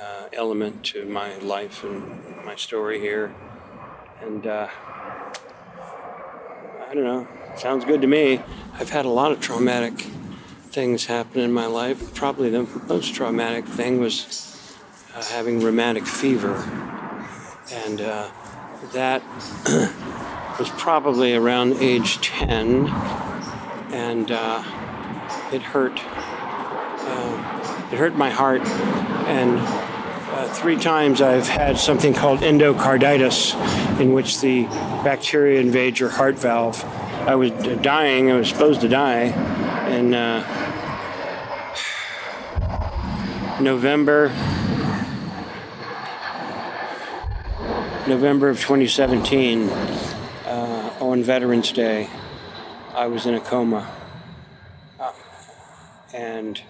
uh, 0.02 0.30
element 0.32 0.86
to 0.86 1.04
my 1.06 1.38
life 1.40 1.84
and 1.84 2.46
my 2.46 2.56
story 2.56 3.02
here, 3.02 3.36
and 4.22 4.48
uh, 4.48 4.70
I 6.88 6.94
don't 6.94 7.04
know. 7.04 7.28
Sounds 7.58 7.84
good 7.84 8.02
to 8.02 8.08
me. 8.08 8.42
I've 8.76 8.90
had 8.90 9.06
a 9.06 9.10
lot 9.10 9.34
of 9.34 9.42
traumatic 9.42 10.06
things 10.72 11.08
happen 11.08 11.42
in 11.42 11.52
my 11.52 11.66
life. 11.66 12.14
Probably 12.14 12.52
the 12.52 12.68
most 12.88 13.16
traumatic 13.16 13.66
thing 13.66 14.00
was 14.00 14.72
uh, 15.16 15.24
having 15.26 15.62
rheumatic 15.62 16.06
fever. 16.06 16.58
And 17.72 18.02
uh, 18.02 18.30
that 18.94 19.24
was 20.60 20.70
probably 20.78 21.36
around 21.36 21.74
age 21.74 22.18
10. 22.22 22.88
And 23.92 24.32
uh, 24.32 24.64
it 25.52 25.64
hurt. 25.64 26.00
Uh, 26.04 27.90
it 27.92 27.98
hurt 27.98 28.16
my 28.16 28.30
heart. 28.30 28.62
And 29.28 29.58
uh, 29.60 30.54
three 30.54 30.78
times 30.78 31.20
I've 31.20 31.48
had 31.48 31.80
something 31.80 32.14
called 32.14 32.42
endocarditis, 32.42 34.00
in 34.00 34.14
which 34.14 34.40
the 34.40 34.66
bacteria 35.04 35.60
invade 35.60 35.98
your 35.98 36.10
heart 36.10 36.38
valve. 36.38 36.84
I 37.28 37.34
was 37.34 37.50
dying, 37.82 38.32
I 38.32 38.36
was 38.36 38.50
supposed 38.50 38.82
to 38.82 38.88
die, 38.88 39.34
and 39.90 40.14
uh, 40.14 40.44
November 43.60 44.30
November 48.08 48.50
of 48.50 48.60
2017 48.60 49.70
uh, 49.70 50.94
on 51.00 51.24
Veterans 51.24 51.72
Day, 51.72 52.10
I 52.96 53.08
was 53.08 53.26
in 53.26 53.36
a 53.36 53.40
coma, 53.40 53.88
uh, 55.00 55.12
and 56.14 56.62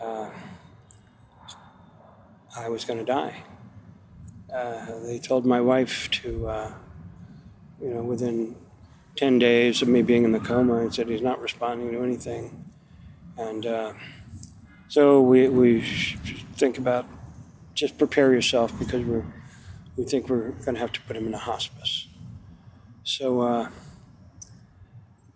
uh, 0.00 0.30
I 2.56 2.68
was 2.68 2.84
going 2.84 2.98
to 2.98 3.04
die. 3.04 3.42
Uh, 4.52 5.00
they 5.00 5.18
told 5.18 5.44
my 5.44 5.60
wife 5.60 6.10
to, 6.10 6.46
uh, 6.46 6.72
you 7.80 7.94
know, 7.94 8.02
within 8.02 8.54
10 9.18 9.40
days 9.40 9.82
of 9.82 9.88
me 9.88 10.00
being 10.00 10.22
in 10.22 10.30
the 10.30 10.38
coma, 10.38 10.76
and 10.76 10.94
said 10.94 11.08
he's 11.08 11.20
not 11.20 11.40
responding 11.40 11.90
to 11.90 12.00
anything. 12.00 12.64
And 13.36 13.66
uh, 13.66 13.92
so 14.86 15.20
we, 15.20 15.48
we 15.48 15.80
think 16.54 16.78
about 16.78 17.04
just 17.74 17.98
prepare 17.98 18.32
yourself 18.32 18.78
because 18.78 19.04
we're, 19.04 19.24
we 19.96 20.04
think 20.04 20.28
we're 20.28 20.52
going 20.52 20.74
to 20.74 20.80
have 20.80 20.92
to 20.92 21.00
put 21.00 21.16
him 21.16 21.26
in 21.26 21.34
a 21.34 21.38
hospice. 21.38 22.06
So, 23.02 23.40
uh, 23.40 23.70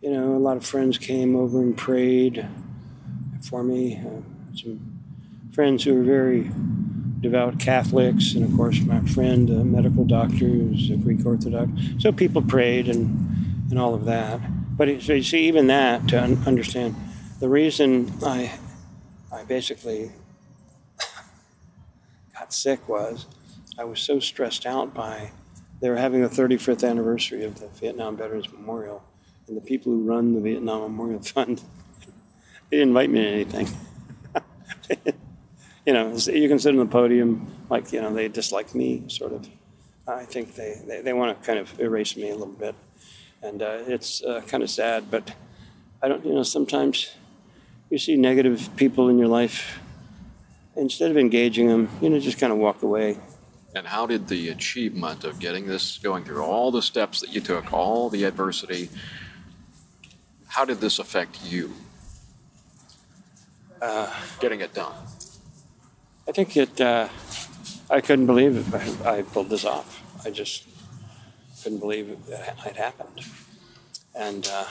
you 0.01 0.13
know, 0.13 0.37
a 0.37 0.39
lot 0.39 0.57
of 0.57 0.65
friends 0.65 0.97
came 0.97 1.35
over 1.35 1.61
and 1.61 1.77
prayed 1.77 2.47
for 3.49 3.65
me. 3.65 3.97
Uh, 3.97 4.23
some 4.57 5.01
friends 5.53 5.83
who 5.83 6.01
are 6.01 6.05
very 6.05 6.53
devout 7.19 7.59
Catholics, 7.59 8.35
and 8.35 8.45
of 8.45 8.57
course, 8.57 8.81
my 8.81 9.01
friend, 9.01 9.51
a 9.51 9.65
medical 9.65 10.05
doctor 10.05 10.47
who's 10.47 10.89
a 10.91 10.97
Greek 10.97 11.27
Orthodox. 11.27 11.73
So 11.99 12.13
people 12.13 12.43
prayed 12.43 12.89
and, 12.89 13.32
and 13.73 13.81
all 13.81 13.95
of 13.95 14.05
that. 14.05 14.39
But 14.77 15.01
so 15.01 15.15
you 15.15 15.23
see, 15.23 15.47
even 15.47 15.67
that 15.69 16.07
to 16.09 16.23
un- 16.23 16.43
understand 16.47 16.95
the 17.41 17.49
reason 17.49 18.13
I, 18.23 18.53
I 19.33 19.45
basically 19.45 20.13
got 22.39 22.53
sick 22.53 22.87
was 22.87 23.25
I 23.79 23.85
was 23.85 23.99
so 23.99 24.21
stressed 24.21 24.67
out 24.67 24.93
by 24.93 25.33
they 25.81 25.89
were 25.89 25.97
having 25.97 26.21
the 26.21 26.29
35th 26.29 26.87
anniversary 26.87 27.45
of 27.45 27.61
the 27.61 27.69
Vietnam 27.69 28.19
Veterans 28.19 28.53
Memorial, 28.53 29.03
and 29.49 29.57
the 29.57 29.63
people 29.63 29.91
who 29.91 30.03
run 30.03 30.35
the 30.35 30.43
Vietnam 30.43 30.83
Memorial 30.83 31.23
Fund, 31.23 31.63
they 32.69 32.77
didn't 32.77 32.91
invite 32.91 33.09
me 33.09 33.23
to 33.23 33.29
anything. 33.29 33.69
you 35.87 35.95
know, 35.95 36.15
you 36.15 36.47
can 36.47 36.59
sit 36.59 36.75
on 36.75 36.77
the 36.77 36.85
podium 36.85 37.51
like, 37.71 37.91
you 37.91 38.03
know, 38.03 38.13
they 38.13 38.29
dislike 38.29 38.75
me, 38.75 39.05
sort 39.09 39.33
of. 39.33 39.49
I 40.07 40.25
think 40.27 40.57
they, 40.57 40.75
they, 40.87 41.01
they 41.01 41.13
want 41.15 41.41
to 41.41 41.47
kind 41.47 41.59
of 41.59 41.81
erase 41.81 42.19
me 42.19 42.29
a 42.29 42.37
little 42.37 42.53
bit. 42.53 42.75
And 43.43 43.63
uh, 43.63 43.79
it's 43.87 44.23
uh, 44.23 44.43
kind 44.47 44.63
of 44.63 44.71
sad, 44.71 45.11
but 45.11 45.35
I 46.03 46.09
don't, 46.09 46.25
you 46.25 46.35
know, 46.35 46.43
sometimes 46.43 47.13
you 47.91 47.99
see 47.99 48.17
negative 48.17 48.71
people 48.77 49.09
in 49.09 49.19
your 49.19 49.29
life. 49.29 49.81
Instead 50.77 51.11
of 51.11 51.19
engaging 51.19 51.69
them, 51.69 51.89
you 52.01 52.09
know, 52.09 52.19
just 52.19 52.39
kind 52.39 52.53
of 52.53 52.59
walk 52.59 52.83
away. 52.83 53.19
And 53.75 53.87
how 53.87 54.07
did 54.07 54.29
the 54.29 54.49
achievement 54.51 55.25
of 55.25 55.39
getting 55.39 55.67
this, 55.67 55.99
going 55.99 56.25
through 56.25 56.43
all 56.43 56.71
the 56.71 56.83
steps 56.83 57.21
that 57.21 57.31
you 57.31 57.41
took, 57.41 57.73
all 57.73 58.09
the 58.09 58.25
adversity, 58.25 58.89
how 60.47 60.65
did 60.65 60.81
this 60.81 60.99
affect 60.99 61.45
you? 61.45 61.73
Uh, 63.81 64.13
getting 64.41 64.61
it 64.61 64.75
done. 64.75 64.93
I 66.29 66.33
think 66.33 66.57
it. 66.57 66.81
Uh, 66.81 67.09
I 67.91 68.01
couldn't 68.01 68.27
believe 68.27 68.57
it. 68.57 69.05
I, 69.05 69.19
I, 69.19 69.23
pulled 69.23 69.51
this 69.51 69.65
off. 69.65 70.03
I 70.25 70.31
just 70.31 70.65
couldn't 71.63 71.79
believe 71.79 72.11
it, 72.11 72.19
it 72.29 72.77
happened, 72.77 73.21
and 74.15 74.49
uh, 74.51 74.67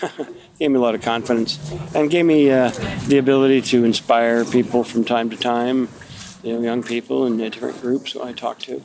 gave 0.58 0.70
me 0.70 0.76
a 0.76 0.80
lot 0.80 0.94
of 0.94 1.02
confidence, 1.02 1.58
and 1.94 2.10
gave 2.10 2.24
me 2.24 2.50
uh, 2.50 2.70
the 3.06 3.18
ability 3.18 3.62
to 3.62 3.84
inspire 3.84 4.44
people 4.44 4.84
from 4.84 5.04
time 5.04 5.30
to 5.30 5.36
time. 5.36 5.88
You 6.42 6.54
know, 6.54 6.60
young 6.60 6.82
people 6.82 7.26
in 7.26 7.36
different 7.36 7.80
groups 7.80 8.16
I 8.16 8.32
talk 8.32 8.58
to, 8.60 8.82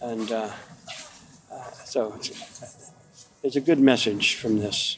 and 0.00 0.30
uh, 0.30 0.50
uh, 1.52 1.70
so 1.84 2.14
it's, 2.14 2.92
it's 3.42 3.56
a 3.56 3.60
good 3.60 3.80
message 3.80 4.34
from 4.34 4.58
this 4.58 4.96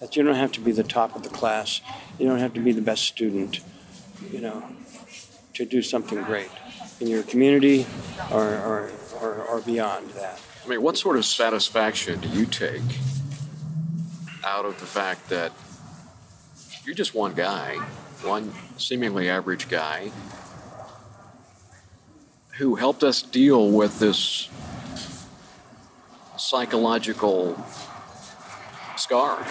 that 0.00 0.16
you 0.16 0.22
don't 0.22 0.36
have 0.36 0.52
to 0.52 0.60
be 0.60 0.70
the 0.70 0.84
top 0.84 1.16
of 1.16 1.22
the 1.24 1.28
class. 1.28 1.80
You 2.18 2.26
don't 2.26 2.38
have 2.38 2.54
to 2.54 2.60
be 2.60 2.72
the 2.72 2.82
best 2.82 3.04
student. 3.04 3.60
You 4.30 4.40
know, 4.40 4.64
to 5.54 5.64
do 5.64 5.82
something 5.82 6.22
great 6.22 6.50
in 7.00 7.08
your 7.08 7.24
community 7.24 7.84
or, 8.30 8.44
or, 8.44 8.90
or, 9.20 9.34
or 9.42 9.60
beyond 9.60 10.10
that. 10.10 10.40
I 10.68 10.72
mean, 10.72 10.82
what 10.82 10.98
sort 10.98 11.16
of 11.16 11.24
satisfaction 11.24 12.20
do 12.20 12.28
you 12.28 12.44
take 12.44 12.82
out 14.44 14.66
of 14.66 14.78
the 14.80 14.84
fact 14.84 15.30
that 15.30 15.50
you're 16.84 16.94
just 16.94 17.14
one 17.14 17.32
guy, 17.32 17.76
one 18.22 18.52
seemingly 18.76 19.30
average 19.30 19.70
guy, 19.70 20.12
who 22.58 22.74
helped 22.74 23.02
us 23.02 23.22
deal 23.22 23.70
with 23.70 23.98
this 23.98 24.50
psychological 26.36 27.56
scar? 28.98 29.46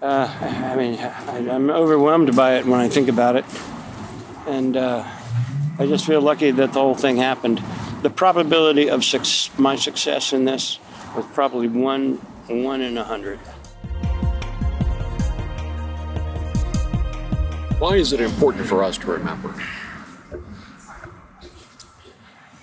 Uh, 0.00 0.34
I 0.40 0.74
mean, 0.74 0.98
I, 0.98 1.36
am 1.54 1.68
overwhelmed 1.68 2.34
by 2.34 2.54
it 2.54 2.64
when 2.64 2.80
I 2.80 2.88
think 2.88 3.08
about 3.08 3.36
it 3.36 3.44
and 4.46 4.74
uh, 4.74 5.04
I 5.78 5.84
just 5.84 6.06
feel 6.06 6.22
lucky 6.22 6.50
that 6.50 6.72
the 6.72 6.80
whole 6.80 6.94
thing 6.94 7.18
happened. 7.18 7.62
The 8.06 8.10
probability 8.10 8.88
of 8.88 9.04
su- 9.04 9.50
my 9.58 9.74
success 9.74 10.32
in 10.32 10.44
this 10.44 10.78
was 11.16 11.26
probably 11.34 11.66
one 11.66 12.18
one 12.46 12.80
in 12.80 12.96
a 12.96 13.02
hundred. 13.02 13.40
Why 17.80 17.96
is 17.96 18.12
it 18.12 18.20
important 18.20 18.64
for 18.68 18.84
us 18.84 18.96
to 18.98 19.06
remember? 19.08 19.52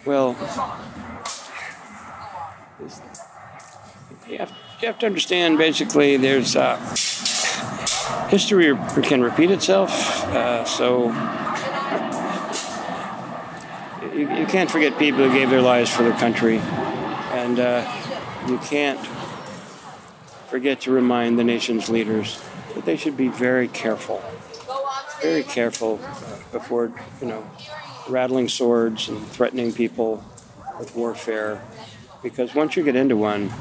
Well, 0.05 0.37
you 4.29 4.37
have, 4.37 4.53
you 4.79 4.87
have 4.87 4.99
to 4.99 5.05
understand 5.05 5.57
basically 5.57 6.15
there's 6.15 6.55
uh, 6.55 6.77
history 8.29 8.73
can 9.01 9.21
repeat 9.21 9.51
itself, 9.51 9.91
uh, 10.27 10.63
so 10.63 11.09
you, 14.13 14.29
you 14.35 14.45
can't 14.45 14.69
forget 14.69 14.97
people 14.97 15.27
who 15.27 15.33
gave 15.33 15.49
their 15.49 15.61
lives 15.61 15.89
for 15.89 16.03
their 16.03 16.17
country, 16.17 16.57
and 16.57 17.59
uh, 17.59 17.85
you 18.47 18.57
can't 18.59 18.99
forget 20.49 20.81
to 20.81 20.91
remind 20.91 21.39
the 21.39 21.43
nation's 21.43 21.89
leaders 21.89 22.41
that 22.75 22.85
they 22.85 22.95
should 22.95 23.17
be 23.17 23.27
very 23.27 23.67
careful, 23.67 24.21
very 25.21 25.43
careful 25.43 25.99
before 26.51 26.91
you 27.21 27.27
know 27.27 27.49
rattling 28.07 28.49
swords 28.49 29.09
and 29.09 29.25
threatening 29.27 29.71
people 29.71 30.23
with 30.79 30.95
warfare, 30.95 31.63
because 32.21 32.53
once 32.53 32.75
you 32.75 32.83
get 32.83 32.95
into 32.95 33.15
one, 33.15 33.51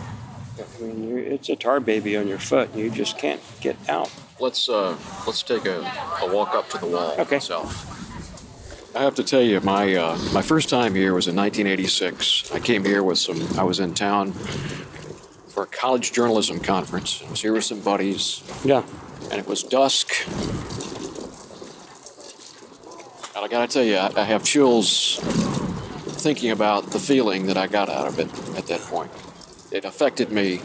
I 0.58 0.82
mean, 0.82 1.18
it's 1.18 1.48
a 1.48 1.56
tar 1.56 1.80
baby 1.80 2.16
on 2.16 2.28
your 2.28 2.38
foot. 2.38 2.74
You 2.74 2.90
just 2.90 3.18
can't 3.18 3.40
get 3.60 3.76
out. 3.88 4.10
Let's 4.38 4.68
uh, 4.68 4.96
let's 5.26 5.42
take 5.42 5.66
a, 5.66 5.80
a 6.20 6.34
walk 6.34 6.54
up 6.54 6.68
to 6.70 6.78
the 6.78 6.86
wall 6.86 7.14
okay. 7.18 7.36
itself. 7.36 7.91
I 8.94 9.02
have 9.04 9.14
to 9.14 9.24
tell 9.24 9.40
you, 9.40 9.58
my 9.60 9.94
uh, 9.94 10.18
my 10.34 10.42
first 10.42 10.68
time 10.68 10.94
here 10.94 11.14
was 11.14 11.26
in 11.26 11.34
1986. 11.34 12.52
I 12.52 12.60
came 12.60 12.84
here 12.84 13.02
with 13.02 13.16
some. 13.16 13.40
I 13.58 13.62
was 13.62 13.80
in 13.80 13.94
town 13.94 14.32
for 14.32 15.62
a 15.62 15.66
college 15.66 16.12
journalism 16.12 16.60
conference. 16.60 17.22
I 17.26 17.30
was 17.30 17.40
here 17.40 17.54
with 17.54 17.64
some 17.64 17.80
buddies. 17.80 18.42
Yeah. 18.64 18.82
And 19.30 19.40
it 19.40 19.46
was 19.46 19.62
dusk. 19.62 20.12
And 23.34 23.44
I 23.44 23.48
gotta 23.48 23.66
tell 23.66 23.82
you, 23.82 23.96
I, 23.96 24.12
I 24.14 24.24
have 24.24 24.44
chills 24.44 25.18
thinking 26.20 26.50
about 26.50 26.90
the 26.90 26.98
feeling 26.98 27.46
that 27.46 27.56
I 27.56 27.68
got 27.68 27.88
out 27.88 28.08
of 28.08 28.18
it 28.18 28.28
at 28.58 28.66
that 28.66 28.80
point. 28.80 29.10
It 29.70 29.86
affected 29.86 30.30
me 30.30 30.60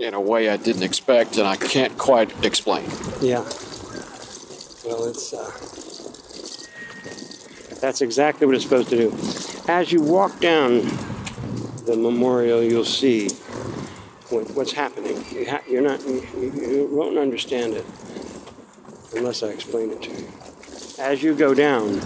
in 0.00 0.14
a 0.14 0.20
way 0.20 0.50
I 0.50 0.56
didn't 0.56 0.82
expect, 0.82 1.36
and 1.36 1.46
I 1.46 1.54
can't 1.54 1.96
quite 1.96 2.44
explain. 2.44 2.90
Yeah. 3.20 3.44
Well, 4.84 5.04
it's. 5.04 5.32
Uh 5.32 5.71
that's 7.82 8.00
exactly 8.00 8.46
what 8.46 8.54
it's 8.54 8.62
supposed 8.62 8.90
to 8.90 8.96
do. 8.96 9.12
As 9.66 9.90
you 9.90 10.00
walk 10.00 10.38
down 10.38 10.82
the 11.84 11.96
memorial, 11.96 12.62
you'll 12.62 12.84
see 12.84 13.28
what, 14.30 14.48
what's 14.52 14.70
happening. 14.70 15.24
You 15.32 15.50
ha- 15.50 15.62
you're 15.68 15.82
not, 15.82 16.00
you, 16.06 16.22
you 16.38 16.88
won't 16.92 17.18
understand 17.18 17.74
it 17.74 17.84
unless 19.16 19.42
I 19.42 19.48
explain 19.48 19.90
it 19.90 20.00
to 20.02 20.10
you. 20.10 20.28
As 21.00 21.24
you 21.24 21.34
go 21.34 21.54
down, 21.54 22.00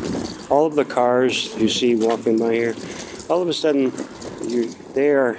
all 0.48 0.64
of 0.64 0.76
the 0.76 0.84
cars 0.86 1.54
you 1.56 1.68
see 1.68 1.94
walking 1.94 2.38
by 2.38 2.54
here, 2.54 2.74
all 3.28 3.42
of 3.42 3.48
a 3.48 3.52
sudden, 3.52 3.92
you 4.46 4.70
they 4.94 5.10
are. 5.10 5.36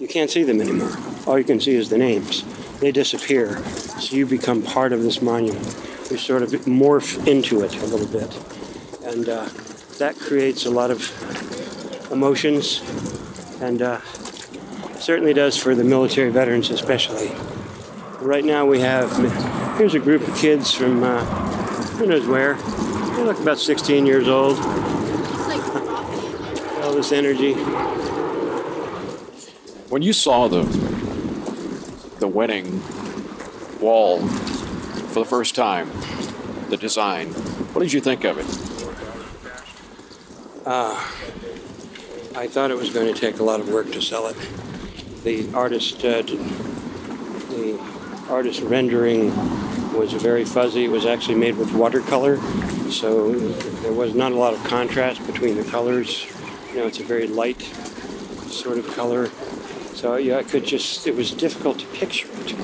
You 0.00 0.08
can't 0.08 0.28
see 0.30 0.42
them 0.42 0.60
anymore. 0.60 0.90
All 1.24 1.38
you 1.38 1.44
can 1.44 1.60
see 1.60 1.76
is 1.76 1.88
the 1.88 1.98
names. 1.98 2.42
They 2.80 2.90
disappear, 2.90 3.58
so 3.64 4.16
you 4.16 4.26
become 4.26 4.62
part 4.62 4.92
of 4.92 5.04
this 5.04 5.22
monument 5.22 5.88
we 6.10 6.16
sort 6.16 6.42
of 6.42 6.50
morph 6.50 7.26
into 7.26 7.62
it 7.62 7.76
a 7.82 7.86
little 7.86 8.06
bit. 8.06 8.34
And 9.04 9.28
uh, 9.28 9.48
that 9.98 10.16
creates 10.18 10.64
a 10.64 10.70
lot 10.70 10.90
of 10.90 11.02
emotions 12.10 12.82
and 13.60 13.82
uh, 13.82 14.00
certainly 14.98 15.34
does 15.34 15.56
for 15.56 15.74
the 15.74 15.84
military 15.84 16.30
veterans, 16.30 16.70
especially. 16.70 17.30
Right 18.20 18.44
now, 18.44 18.64
we 18.64 18.80
have 18.80 19.10
here's 19.76 19.94
a 19.94 19.98
group 19.98 20.26
of 20.26 20.34
kids 20.36 20.72
from 20.72 21.02
uh, 21.02 21.24
who 21.96 22.06
knows 22.06 22.26
where. 22.26 22.54
They 22.54 23.24
look 23.24 23.40
about 23.40 23.58
16 23.58 24.06
years 24.06 24.28
old. 24.28 24.56
All 26.82 26.94
this 26.94 27.12
energy. 27.12 27.54
When 29.90 30.02
you 30.02 30.12
saw 30.12 30.48
the 30.48 30.62
the 32.18 32.28
wedding 32.28 32.82
wall 33.80 34.18
for 35.08 35.20
the 35.20 35.24
first 35.24 35.54
time, 35.54 35.90
the 36.68 36.76
design. 36.76 37.28
What 37.72 37.82
did 37.82 37.92
you 37.92 38.00
think 38.00 38.24
of 38.24 38.38
it? 38.38 38.46
Uh, 40.66 40.94
I 42.36 42.46
thought 42.46 42.70
it 42.70 42.76
was 42.76 42.90
going 42.90 43.12
to 43.12 43.18
take 43.18 43.38
a 43.38 43.42
lot 43.42 43.60
of 43.60 43.68
work 43.70 43.90
to 43.92 44.02
sell 44.02 44.26
it. 44.26 44.36
The 45.24 45.52
artist 45.54 46.04
uh, 46.04 46.22
artist 48.28 48.60
rendering 48.62 49.34
was 49.96 50.12
very 50.12 50.44
fuzzy. 50.44 50.84
It 50.84 50.90
was 50.90 51.06
actually 51.06 51.36
made 51.36 51.56
with 51.56 51.72
watercolor, 51.72 52.36
so 52.90 53.32
there 53.32 53.92
was 53.92 54.14
not 54.14 54.32
a 54.32 54.36
lot 54.36 54.54
of 54.54 54.62
contrast 54.64 55.26
between 55.26 55.56
the 55.56 55.64
colors. 55.64 56.26
You 56.70 56.80
know, 56.80 56.86
it's 56.86 57.00
a 57.00 57.04
very 57.04 57.26
light 57.26 57.62
sort 58.46 58.78
of 58.78 58.86
color. 58.94 59.30
So 59.94 60.16
yeah, 60.16 60.36
I 60.36 60.42
could 60.42 60.64
just, 60.64 61.06
it 61.06 61.16
was 61.16 61.32
difficult 61.32 61.78
to 61.80 61.86
picture 61.86 62.28
it. 62.32 62.54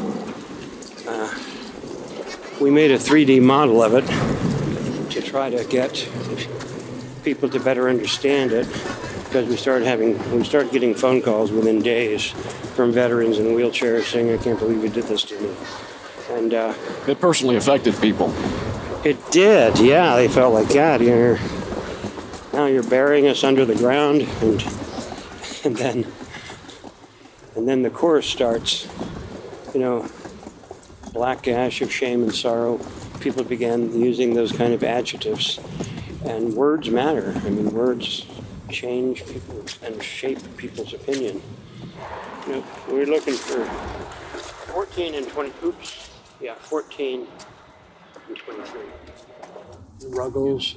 Uh, 1.06 1.34
we 2.64 2.70
made 2.70 2.90
a 2.90 2.96
3D 2.96 3.42
model 3.42 3.82
of 3.82 3.92
it 3.92 4.06
to 5.12 5.20
try 5.20 5.50
to 5.50 5.62
get 5.66 6.08
people 7.22 7.46
to 7.46 7.60
better 7.60 7.90
understand 7.90 8.52
it 8.52 8.66
because 9.24 9.46
we 9.46 9.54
started 9.54 9.84
having, 9.84 10.16
we 10.34 10.42
started 10.44 10.72
getting 10.72 10.94
phone 10.94 11.20
calls 11.20 11.52
within 11.52 11.82
days 11.82 12.30
from 12.74 12.90
veterans 12.90 13.38
in 13.38 13.48
wheelchairs 13.48 14.04
saying, 14.04 14.32
I 14.32 14.42
can't 14.42 14.58
believe 14.58 14.82
you 14.82 14.88
did 14.88 15.04
this 15.04 15.24
to 15.24 15.38
me. 15.38 15.54
And 16.30 16.54
uh, 16.54 16.72
it 17.06 17.20
personally 17.20 17.56
affected 17.56 18.00
people. 18.00 18.32
It 19.04 19.18
did, 19.30 19.78
yeah. 19.78 20.16
They 20.16 20.28
felt 20.28 20.54
like, 20.54 20.72
God, 20.72 21.02
you're 21.02 21.38
now 22.54 22.64
you're 22.64 22.82
burying 22.82 23.26
us 23.26 23.44
under 23.44 23.66
the 23.66 23.74
ground, 23.74 24.22
and 24.40 24.62
and 25.64 25.76
then 25.76 26.06
and 27.56 27.68
then 27.68 27.82
the 27.82 27.90
chorus 27.90 28.26
starts. 28.26 28.88
You 29.74 29.80
know, 29.80 30.08
black 31.14 31.46
ash 31.46 31.80
of 31.80 31.90
shame 31.90 32.24
and 32.24 32.34
sorrow. 32.34 32.78
People 33.20 33.44
began 33.44 33.98
using 33.98 34.34
those 34.34 34.52
kind 34.52 34.74
of 34.74 34.82
adjectives, 34.82 35.60
and 36.24 36.52
words 36.54 36.90
matter. 36.90 37.32
I 37.44 37.50
mean, 37.50 37.70
words 37.70 38.26
change 38.68 39.24
people 39.24 39.64
and 39.82 40.02
shape 40.02 40.40
people's 40.56 40.92
opinion. 40.92 41.40
You 42.46 42.52
know, 42.52 42.64
we're 42.88 43.06
looking 43.06 43.34
for 43.34 43.64
14 44.72 45.14
and 45.14 45.28
20. 45.28 45.52
Oops. 45.64 46.10
Yeah, 46.40 46.54
14 46.54 47.26
and 48.28 48.36
23. 48.36 48.82
Ruggles, 50.08 50.74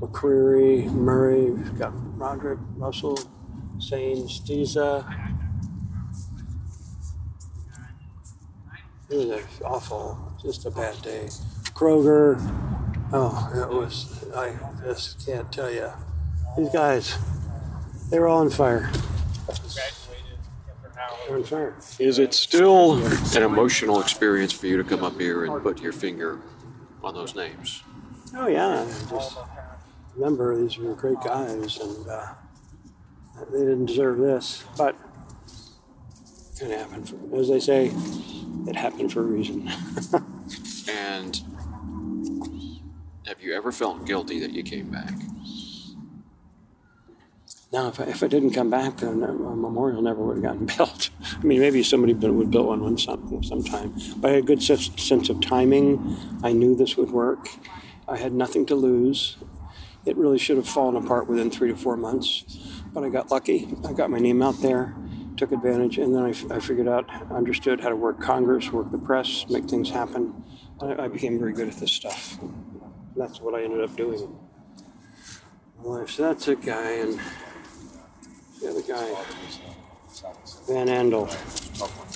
McCreary, 0.00 0.90
Murray, 0.90 1.50
we've 1.50 1.78
got 1.78 1.92
Roderick, 2.18 2.58
Russell, 2.76 3.18
Sane, 3.78 4.26
Stiza. 4.26 5.33
It 9.14 9.28
was 9.28 9.60
awful, 9.64 10.32
just 10.42 10.66
a 10.66 10.70
bad 10.72 11.00
day. 11.00 11.28
Kroger, 11.72 12.36
oh, 13.12 13.52
it 13.54 13.72
was, 13.72 14.24
I 14.34 14.54
just 14.82 15.24
can't 15.24 15.52
tell 15.52 15.70
you. 15.70 15.88
These 16.58 16.70
guys, 16.70 17.16
they 18.10 18.18
were 18.18 18.26
all 18.26 18.40
on 18.40 18.50
fire. 18.50 18.90
They're 21.28 21.36
on 21.36 21.44
fire. 21.44 21.76
Is 22.00 22.18
it 22.18 22.34
still 22.34 22.94
an 23.36 23.42
emotional 23.44 24.00
experience 24.00 24.52
for 24.52 24.66
you 24.66 24.76
to 24.78 24.84
come 24.84 25.04
up 25.04 25.20
here 25.20 25.44
and 25.44 25.62
put 25.62 25.80
your 25.80 25.92
finger 25.92 26.40
on 27.04 27.14
those 27.14 27.36
names? 27.36 27.84
Oh 28.34 28.48
yeah, 28.48 28.84
just 29.08 29.38
remember 30.16 30.60
these 30.60 30.76
were 30.76 30.94
great 30.94 31.20
guys, 31.24 31.78
and 31.78 32.08
uh, 32.08 32.34
they 33.52 33.60
didn't 33.60 33.86
deserve 33.86 34.18
this, 34.18 34.64
but 34.76 34.96
it 36.60 36.70
happened. 36.70 37.08
For, 37.08 37.36
as 37.36 37.48
they 37.48 37.60
say, 37.60 37.92
it 38.66 38.76
happened 38.76 39.12
for 39.12 39.20
a 39.20 39.24
reason. 39.24 39.68
and 40.88 41.40
have 43.26 43.42
you 43.42 43.54
ever 43.54 43.72
felt 43.72 44.06
guilty 44.06 44.40
that 44.40 44.52
you 44.52 44.62
came 44.62 44.90
back? 44.90 45.12
Now, 47.72 47.88
if 47.88 47.98
I, 47.98 48.04
if 48.04 48.22
I 48.22 48.28
didn't 48.28 48.52
come 48.52 48.70
back, 48.70 48.98
then 48.98 49.20
a 49.20 49.32
memorial 49.32 50.00
never 50.00 50.22
would 50.22 50.36
have 50.36 50.44
gotten 50.44 50.66
built. 50.76 51.10
I 51.36 51.42
mean, 51.42 51.58
maybe 51.58 51.82
somebody 51.82 52.14
would 52.14 52.50
build 52.50 52.66
one 52.66 52.82
one 52.82 52.98
some, 52.98 53.42
sometime. 53.42 53.92
But 54.18 54.30
I 54.30 54.34
had 54.34 54.44
a 54.44 54.46
good 54.46 54.62
sense 54.62 55.28
of 55.28 55.40
timing. 55.40 56.16
I 56.44 56.52
knew 56.52 56.76
this 56.76 56.96
would 56.96 57.10
work. 57.10 57.48
I 58.06 58.16
had 58.16 58.32
nothing 58.32 58.64
to 58.66 58.76
lose. 58.76 59.38
It 60.06 60.16
really 60.16 60.38
should 60.38 60.56
have 60.56 60.68
fallen 60.68 60.94
apart 61.02 61.26
within 61.26 61.50
three 61.50 61.70
to 61.70 61.76
four 61.76 61.96
months, 61.96 62.44
but 62.92 63.02
I 63.02 63.08
got 63.08 63.30
lucky. 63.30 63.74
I 63.88 63.92
got 63.92 64.10
my 64.10 64.18
name 64.18 64.42
out 64.42 64.60
there, 64.60 64.94
took 65.36 65.52
advantage, 65.52 65.98
and 65.98 66.14
then 66.14 66.22
I, 66.24 66.54
I 66.54 66.60
figured 66.60 66.88
out, 66.88 67.08
understood 67.30 67.80
how 67.80 67.88
to 67.88 67.96
work 67.96 68.20
Congress, 68.20 68.70
work 68.70 68.90
the 68.90 68.98
press, 68.98 69.46
make 69.48 69.64
things 69.64 69.90
happen. 69.90 70.44
I, 70.80 71.04
I 71.04 71.08
became 71.08 71.38
very 71.38 71.52
good 71.52 71.68
at 71.68 71.76
this 71.76 71.92
stuff. 71.92 72.38
That's 73.16 73.40
what 73.40 73.54
I 73.54 73.62
ended 73.64 73.82
up 73.82 73.96
doing. 73.96 74.36
Well, 75.78 76.06
so 76.06 76.22
that's 76.22 76.48
a 76.48 76.56
guy, 76.56 76.92
and 76.92 77.20
the 78.60 78.70
other 78.70 78.82
guy, 78.82 79.14
Van 80.68 80.86
Andel. 80.88 81.28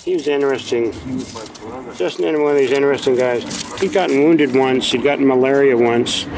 He 0.02 0.14
was 0.14 0.28
interesting. 0.28 0.92
Just 1.96 2.20
one 2.20 2.34
of 2.34 2.56
these 2.56 2.72
interesting 2.72 3.16
guys. 3.16 3.80
He'd 3.80 3.92
gotten 3.92 4.22
wounded 4.22 4.54
once. 4.54 4.90
He'd 4.90 5.02
gotten 5.02 5.26
malaria 5.26 5.76
once. 5.76 6.26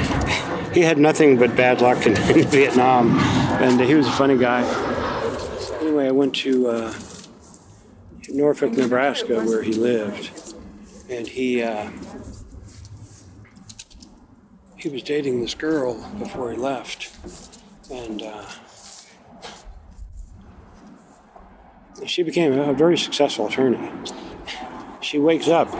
He 0.70 0.82
had 0.82 0.98
nothing 0.98 1.36
but 1.36 1.56
bad 1.56 1.80
luck 1.80 2.06
in, 2.06 2.16
in 2.30 2.46
Vietnam, 2.46 3.18
and 3.60 3.80
he 3.80 3.96
was 3.96 4.06
a 4.06 4.12
funny 4.12 4.38
guy. 4.38 4.62
Anyway, 5.90 6.06
I 6.06 6.12
went 6.12 6.36
to 6.36 6.68
uh, 6.68 6.94
Norfolk, 8.28 8.74
Nebraska, 8.74 9.42
where 9.42 9.60
he 9.60 9.72
lived, 9.72 10.54
and 11.08 11.26
he 11.26 11.64
uh, 11.64 11.90
he 14.76 14.88
was 14.88 15.02
dating 15.02 15.40
this 15.40 15.54
girl 15.54 16.08
before 16.20 16.52
he 16.52 16.56
left, 16.56 17.10
and. 17.90 18.22
Uh, 18.22 18.44
she 22.06 22.22
became 22.22 22.56
a 22.56 22.72
very 22.72 22.96
successful 22.96 23.48
attorney. 23.48 23.90
She 25.00 25.18
wakes 25.18 25.48
up. 25.48 25.72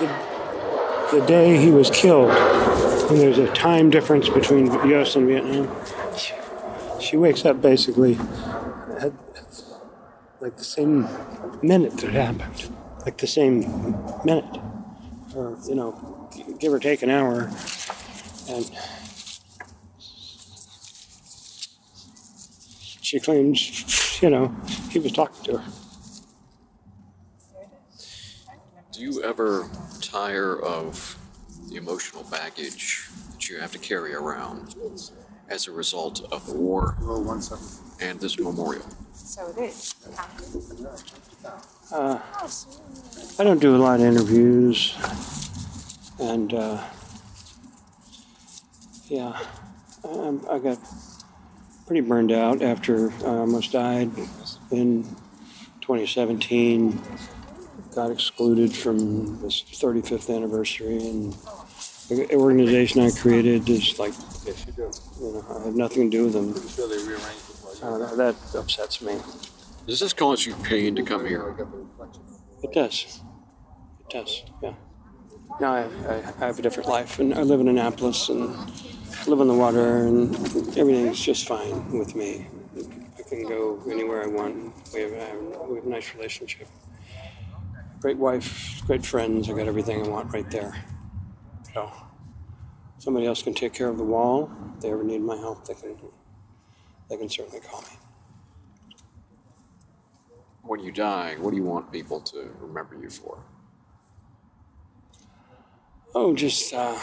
The, 0.00 1.20
the 1.20 1.24
day 1.26 1.56
he 1.56 1.70
was 1.70 1.88
killed, 1.90 2.30
and 3.08 3.18
there's 3.18 3.38
a 3.38 3.50
time 3.52 3.88
difference 3.88 4.28
between 4.28 4.66
U.S. 4.66 5.16
and 5.16 5.26
Vietnam. 5.26 5.74
She, 6.16 6.34
she 7.00 7.16
wakes 7.16 7.44
up 7.44 7.62
basically 7.62 8.18
at 8.98 9.12
like 10.40 10.56
the 10.56 10.64
same 10.64 11.08
minute 11.62 11.92
that 11.98 12.04
it 12.04 12.12
happened, 12.12 12.70
like 13.04 13.16
the 13.16 13.26
same 13.26 13.60
minute, 14.24 14.58
or 15.34 15.56
you 15.66 15.74
know, 15.74 16.28
give 16.58 16.72
or 16.72 16.78
take 16.78 17.02
an 17.02 17.10
hour, 17.10 17.50
and 18.48 18.70
she 23.00 23.18
claims, 23.18 24.20
you 24.22 24.28
know, 24.28 24.54
he 24.90 24.98
was 24.98 25.12
talking 25.12 25.44
to 25.44 25.58
her. 25.58 25.72
Do 28.92 29.00
you 29.00 29.22
ever 29.22 29.70
tire 30.02 30.60
of 30.60 31.16
the 31.68 31.76
emotional 31.76 32.24
baggage 32.24 33.08
that 33.32 33.48
you 33.48 33.58
have 33.58 33.72
to 33.72 33.78
carry 33.78 34.14
around 34.14 34.74
as 35.48 35.66
a 35.66 35.72
result 35.72 36.26
of 36.32 36.46
the 36.46 36.54
war 36.54 36.96
and 38.00 38.20
this 38.20 38.38
memorial? 38.38 38.86
So 39.12 39.48
it 39.50 39.58
is. 39.58 39.94
Uh, 41.92 42.18
I 43.38 43.44
don't 43.44 43.60
do 43.60 43.76
a 43.76 43.78
lot 43.78 44.00
of 44.00 44.06
interviews, 44.06 44.94
and 46.18 46.52
uh, 46.52 46.84
yeah, 49.06 49.40
I, 50.04 50.38
I 50.50 50.58
got 50.58 50.78
pretty 51.86 52.02
burned 52.02 52.32
out 52.32 52.62
after 52.62 53.10
I 53.22 53.38
almost 53.38 53.72
died 53.72 54.10
in 54.70 55.04
2017. 55.80 57.00
Got 57.98 58.12
excluded 58.12 58.72
from 58.72 59.42
this 59.42 59.60
35th 59.60 60.32
anniversary, 60.32 60.98
and 60.98 61.32
the 62.08 62.32
organization 62.36 63.00
I 63.00 63.10
created 63.10 63.68
is 63.68 63.98
like, 63.98 64.12
you 64.46 65.32
know, 65.32 65.44
I 65.50 65.64
have 65.64 65.74
nothing 65.74 66.08
to 66.08 66.16
do 66.16 66.24
with 66.26 66.32
them. 66.32 66.50
Uh, 67.82 68.14
that 68.14 68.36
upsets 68.56 69.02
me. 69.02 69.18
Does 69.88 69.98
this 69.98 70.12
cause 70.12 70.46
you 70.46 70.54
pain 70.62 70.94
to 70.94 71.02
come 71.02 71.26
here? 71.26 71.56
It 72.62 72.72
does. 72.72 73.20
It 73.98 74.10
does, 74.10 74.44
yeah. 74.62 74.74
Now 75.60 75.72
I, 75.72 75.80
I, 76.08 76.14
I 76.38 76.46
have 76.46 76.60
a 76.60 76.62
different 76.62 76.88
life, 76.88 77.18
and 77.18 77.34
I 77.34 77.42
live 77.42 77.58
in 77.58 77.66
Annapolis, 77.66 78.28
and 78.28 78.54
live 79.26 79.40
on 79.40 79.48
the 79.48 79.54
water, 79.54 80.06
and 80.06 80.36
everything's 80.78 81.20
just 81.20 81.48
fine 81.48 81.98
with 81.98 82.14
me. 82.14 82.46
I 83.18 83.28
can 83.28 83.42
go 83.42 83.82
anywhere 83.90 84.22
I 84.22 84.28
want. 84.28 84.72
We 84.94 85.00
have, 85.00 85.10
we 85.68 85.74
have 85.78 85.84
a 85.84 85.88
nice 85.88 86.14
relationship. 86.14 86.68
Great 88.00 88.16
wife, 88.16 88.80
great 88.86 89.04
friends. 89.04 89.50
I 89.50 89.54
got 89.54 89.66
everything 89.66 90.04
I 90.04 90.08
want 90.08 90.32
right 90.32 90.48
there. 90.50 90.84
So 91.74 91.92
somebody 92.98 93.26
else 93.26 93.42
can 93.42 93.54
take 93.54 93.72
care 93.72 93.88
of 93.88 93.96
the 93.96 94.04
wall. 94.04 94.50
If 94.76 94.82
they 94.82 94.92
ever 94.92 95.02
need 95.02 95.20
my 95.20 95.36
help, 95.36 95.66
they 95.66 95.74
can. 95.74 95.96
They 97.10 97.16
can 97.16 97.28
certainly 97.28 97.60
call 97.60 97.80
me. 97.82 97.88
When 100.62 100.80
you 100.80 100.92
die, 100.92 101.36
what 101.40 101.50
do 101.50 101.56
you 101.56 101.64
want 101.64 101.90
people 101.90 102.20
to 102.20 102.50
remember 102.60 102.94
you 102.94 103.10
for? 103.10 103.42
Oh, 106.14 106.34
just. 106.34 106.72
Uh, 106.72 106.98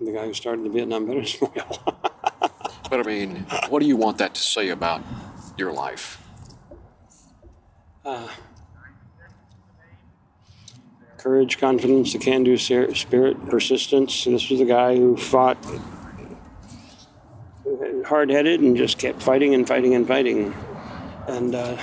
I'm 0.00 0.06
the 0.06 0.12
guy 0.12 0.24
who 0.26 0.34
started 0.34 0.64
the 0.64 0.70
Vietnam 0.70 1.06
Veterans 1.06 1.36
Memorial. 1.40 1.78
But 2.90 3.00
I 3.00 3.02
mean, 3.02 3.46
what 3.68 3.78
do 3.80 3.86
you 3.86 3.96
want 3.96 4.18
that 4.18 4.34
to 4.34 4.40
say 4.40 4.70
about 4.70 5.02
your 5.56 5.72
life? 5.72 6.23
Uh, 8.04 8.28
courage, 11.16 11.56
confidence, 11.58 12.12
the 12.12 12.18
can 12.18 12.44
do 12.44 12.56
spirit, 12.58 13.46
persistence. 13.46 14.24
This 14.24 14.50
was 14.50 14.60
a 14.60 14.66
guy 14.66 14.96
who 14.96 15.16
fought 15.16 15.56
hard 18.04 18.28
headed 18.28 18.60
and 18.60 18.76
just 18.76 18.98
kept 18.98 19.22
fighting 19.22 19.54
and 19.54 19.66
fighting 19.66 19.94
and 19.94 20.06
fighting. 20.06 20.54
And 21.26 21.54
uh, 21.54 21.78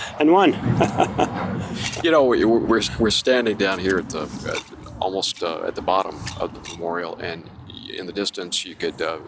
and 0.18 0.32
won. 0.32 0.52
you 2.02 2.10
know, 2.10 2.24
we're, 2.24 2.80
we're 2.98 3.10
standing 3.10 3.58
down 3.58 3.78
here 3.78 3.98
at 3.98 4.08
the 4.08 4.22
at, 4.22 4.98
almost 4.98 5.42
uh, 5.42 5.66
at 5.66 5.74
the 5.74 5.82
bottom 5.82 6.18
of 6.40 6.54
the 6.54 6.70
memorial, 6.72 7.16
and 7.16 7.50
in 7.94 8.06
the 8.06 8.12
distance 8.12 8.64
you 8.64 8.74
could 8.74 9.02
uh, 9.02 9.18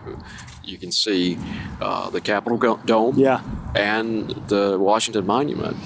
you 0.64 0.78
can 0.78 0.90
see 0.90 1.36
uh, 1.82 2.08
the 2.08 2.20
Capitol 2.20 2.56
Dome, 2.86 3.18
yeah, 3.18 3.42
and 3.74 4.30
the 4.48 4.78
Washington 4.78 5.26
Monument. 5.26 5.76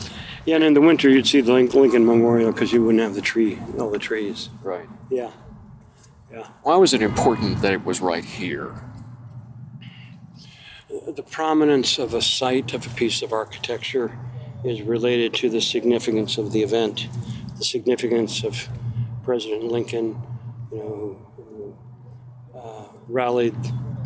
Yeah, 0.47 0.57
and 0.57 0.65
in 0.65 0.75
the 0.75 0.81
winter 0.81 1.09
you'd 1.09 1.27
see 1.27 1.41
the 1.41 1.53
Lincoln 1.53 2.07
Memorial 2.07 2.51
because 2.53 2.73
you 2.73 2.83
wouldn't 2.85 3.03
have 3.03 3.15
the 3.15 3.21
tree, 3.21 3.59
all 3.79 3.91
the 3.91 3.99
trees. 3.99 4.49
Right. 4.63 4.89
Yeah. 5.11 5.31
Yeah. 6.33 6.47
Why 6.63 6.77
was 6.77 6.95
it 6.95 7.03
important 7.03 7.61
that 7.63 7.73
it 7.73 7.85
was 7.85 8.01
right 8.01 8.25
here? 8.25 8.85
The 10.89 11.23
prominence 11.23 11.99
of 11.99 12.15
a 12.15 12.23
site 12.23 12.73
of 12.73 12.87
a 12.87 12.91
piece 12.91 13.23
of 13.23 13.33
architecture 13.33 14.17
is 14.65 14.83
related 14.83 15.35
to 15.35 15.51
the 15.51 15.61
significance 15.61 16.39
of 16.39 16.53
the 16.53 16.63
event, 16.63 17.09
the 17.59 17.65
significance 17.65 18.45
of 18.45 18.69
President 19.25 19.65
Lincoln, 19.65 20.21
you 20.71 20.79
know, 20.79 21.27
who, 21.37 21.77
uh, 22.59 22.85
rallied 23.09 23.57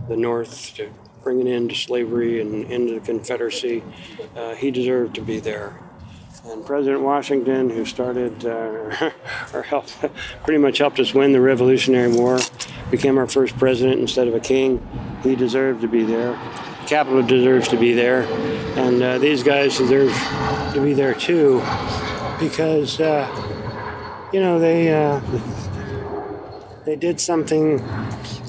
the 0.09 0.17
North 0.17 0.75
to 0.77 0.91
bring 1.23 1.41
an 1.41 1.47
end 1.47 1.71
to 1.71 1.77
slavery 1.77 2.41
and 2.41 2.65
into 2.71 2.95
the 2.95 3.01
Confederacy. 3.01 3.83
Uh, 4.37 4.55
he 4.55 4.71
deserved 4.71 5.15
to 5.15 5.21
be 5.21 5.41
there. 5.41 5.81
And 6.47 6.65
President 6.67 7.03
Washington, 7.03 7.71
who 7.71 7.87
started 7.87 8.45
uh, 8.45 9.11
or 9.55 9.63
helped, 9.63 9.97
pretty 10.45 10.59
much 10.59 10.77
helped 10.77 11.01
us 11.01 11.15
win 11.15 11.33
the 11.33 11.41
Revolutionary 11.41 12.13
War, 12.13 12.39
became 12.91 13.17
our 13.17 13.27
first 13.27 13.57
president 13.57 13.99
instead 13.99 14.29
of 14.29 14.35
a 14.35 14.41
king. 14.41 14.87
He 15.23 15.37
deserved 15.37 15.81
to 15.81 15.89
be 15.89 16.03
there. 16.03 16.33
The 16.83 16.87
Capitol 16.87 17.23
deserves 17.23 17.69
to 17.69 17.79
be 17.79 17.95
there, 17.95 18.25
and 18.79 19.03
uh, 19.03 19.17
these 19.17 19.43
guys 19.43 19.79
deserve 19.79 20.13
to 20.75 20.81
be 20.83 20.93
there 20.93 21.15
too, 21.15 21.61
because 22.39 23.01
uh, 23.01 24.29
you 24.31 24.41
know 24.41 24.59
they 24.59 24.93
uh, 24.93 25.21
they 26.85 26.95
did 26.95 27.21
something 27.21 27.81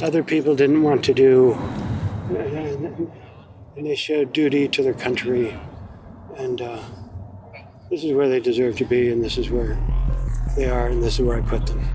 other 0.02 0.22
people 0.22 0.54
didn't 0.54 0.84
want 0.84 1.06
to 1.06 1.14
do, 1.14 1.54
and 3.78 3.86
they 3.86 3.96
showed 3.96 4.34
duty 4.34 4.68
to 4.68 4.84
their 4.84 4.93
country, 4.93 5.58
and 6.38 6.60
uh, 6.60 6.84
this 7.90 8.04
is 8.04 8.14
where 8.14 8.28
they 8.28 8.40
deserve 8.40 8.78
to 8.78 8.86
be, 8.86 9.12
and 9.12 9.24
this 9.24 9.38
is 9.38 9.50
where 9.50 9.78
they 10.56 10.70
are, 10.70 10.88
and 10.88 11.04
this 11.04 11.20
is 11.20 11.26
where 11.26 11.38
I 11.38 11.42
put 11.42 11.66
them. 11.68 11.88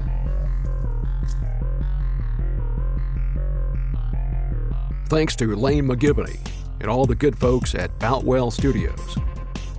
Thanks 5.08 5.34
to 5.36 5.56
Lane 5.56 5.86
McGivney 5.86 6.38
and 6.80 6.88
all 6.88 7.04
the 7.04 7.14
good 7.14 7.36
folks 7.36 7.74
at 7.74 7.98
Boutwell 7.98 8.50
Studios 8.50 9.18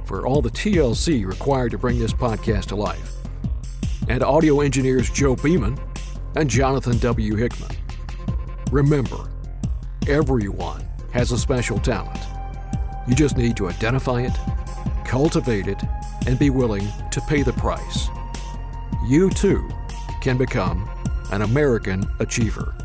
for 0.06 0.28
all 0.28 0.42
the 0.42 0.50
TLC 0.50 1.26
required 1.26 1.72
to 1.72 1.78
bring 1.78 1.98
this 1.98 2.12
podcast 2.12 2.66
to 2.66 2.76
life, 2.76 3.14
and 4.10 4.22
audio 4.22 4.60
engineers 4.60 5.10
Joe 5.10 5.38
Beeman 5.38 5.80
and 6.36 6.50
Jonathan 6.50 6.98
W. 6.98 7.36
Hickman. 7.36 7.72
Remember, 8.72 9.30
everyone 10.08 10.86
has 11.14 11.32
a 11.32 11.38
special 11.38 11.80
talent. 11.80 12.20
You 13.08 13.16
just 13.16 13.38
need 13.38 13.56
to 13.58 13.70
identify 13.70 14.22
it, 14.22 14.34
cultivate 15.06 15.68
it, 15.68 15.82
and 16.28 16.38
be 16.38 16.50
willing 16.50 16.88
to 17.12 17.22
pay 17.22 17.42
the 17.42 17.54
price. 17.54 18.10
You 19.06 19.30
too 19.30 19.70
can 20.22 20.38
become 20.38 20.90
an 21.32 21.42
American 21.42 22.06
achiever. 22.20 22.76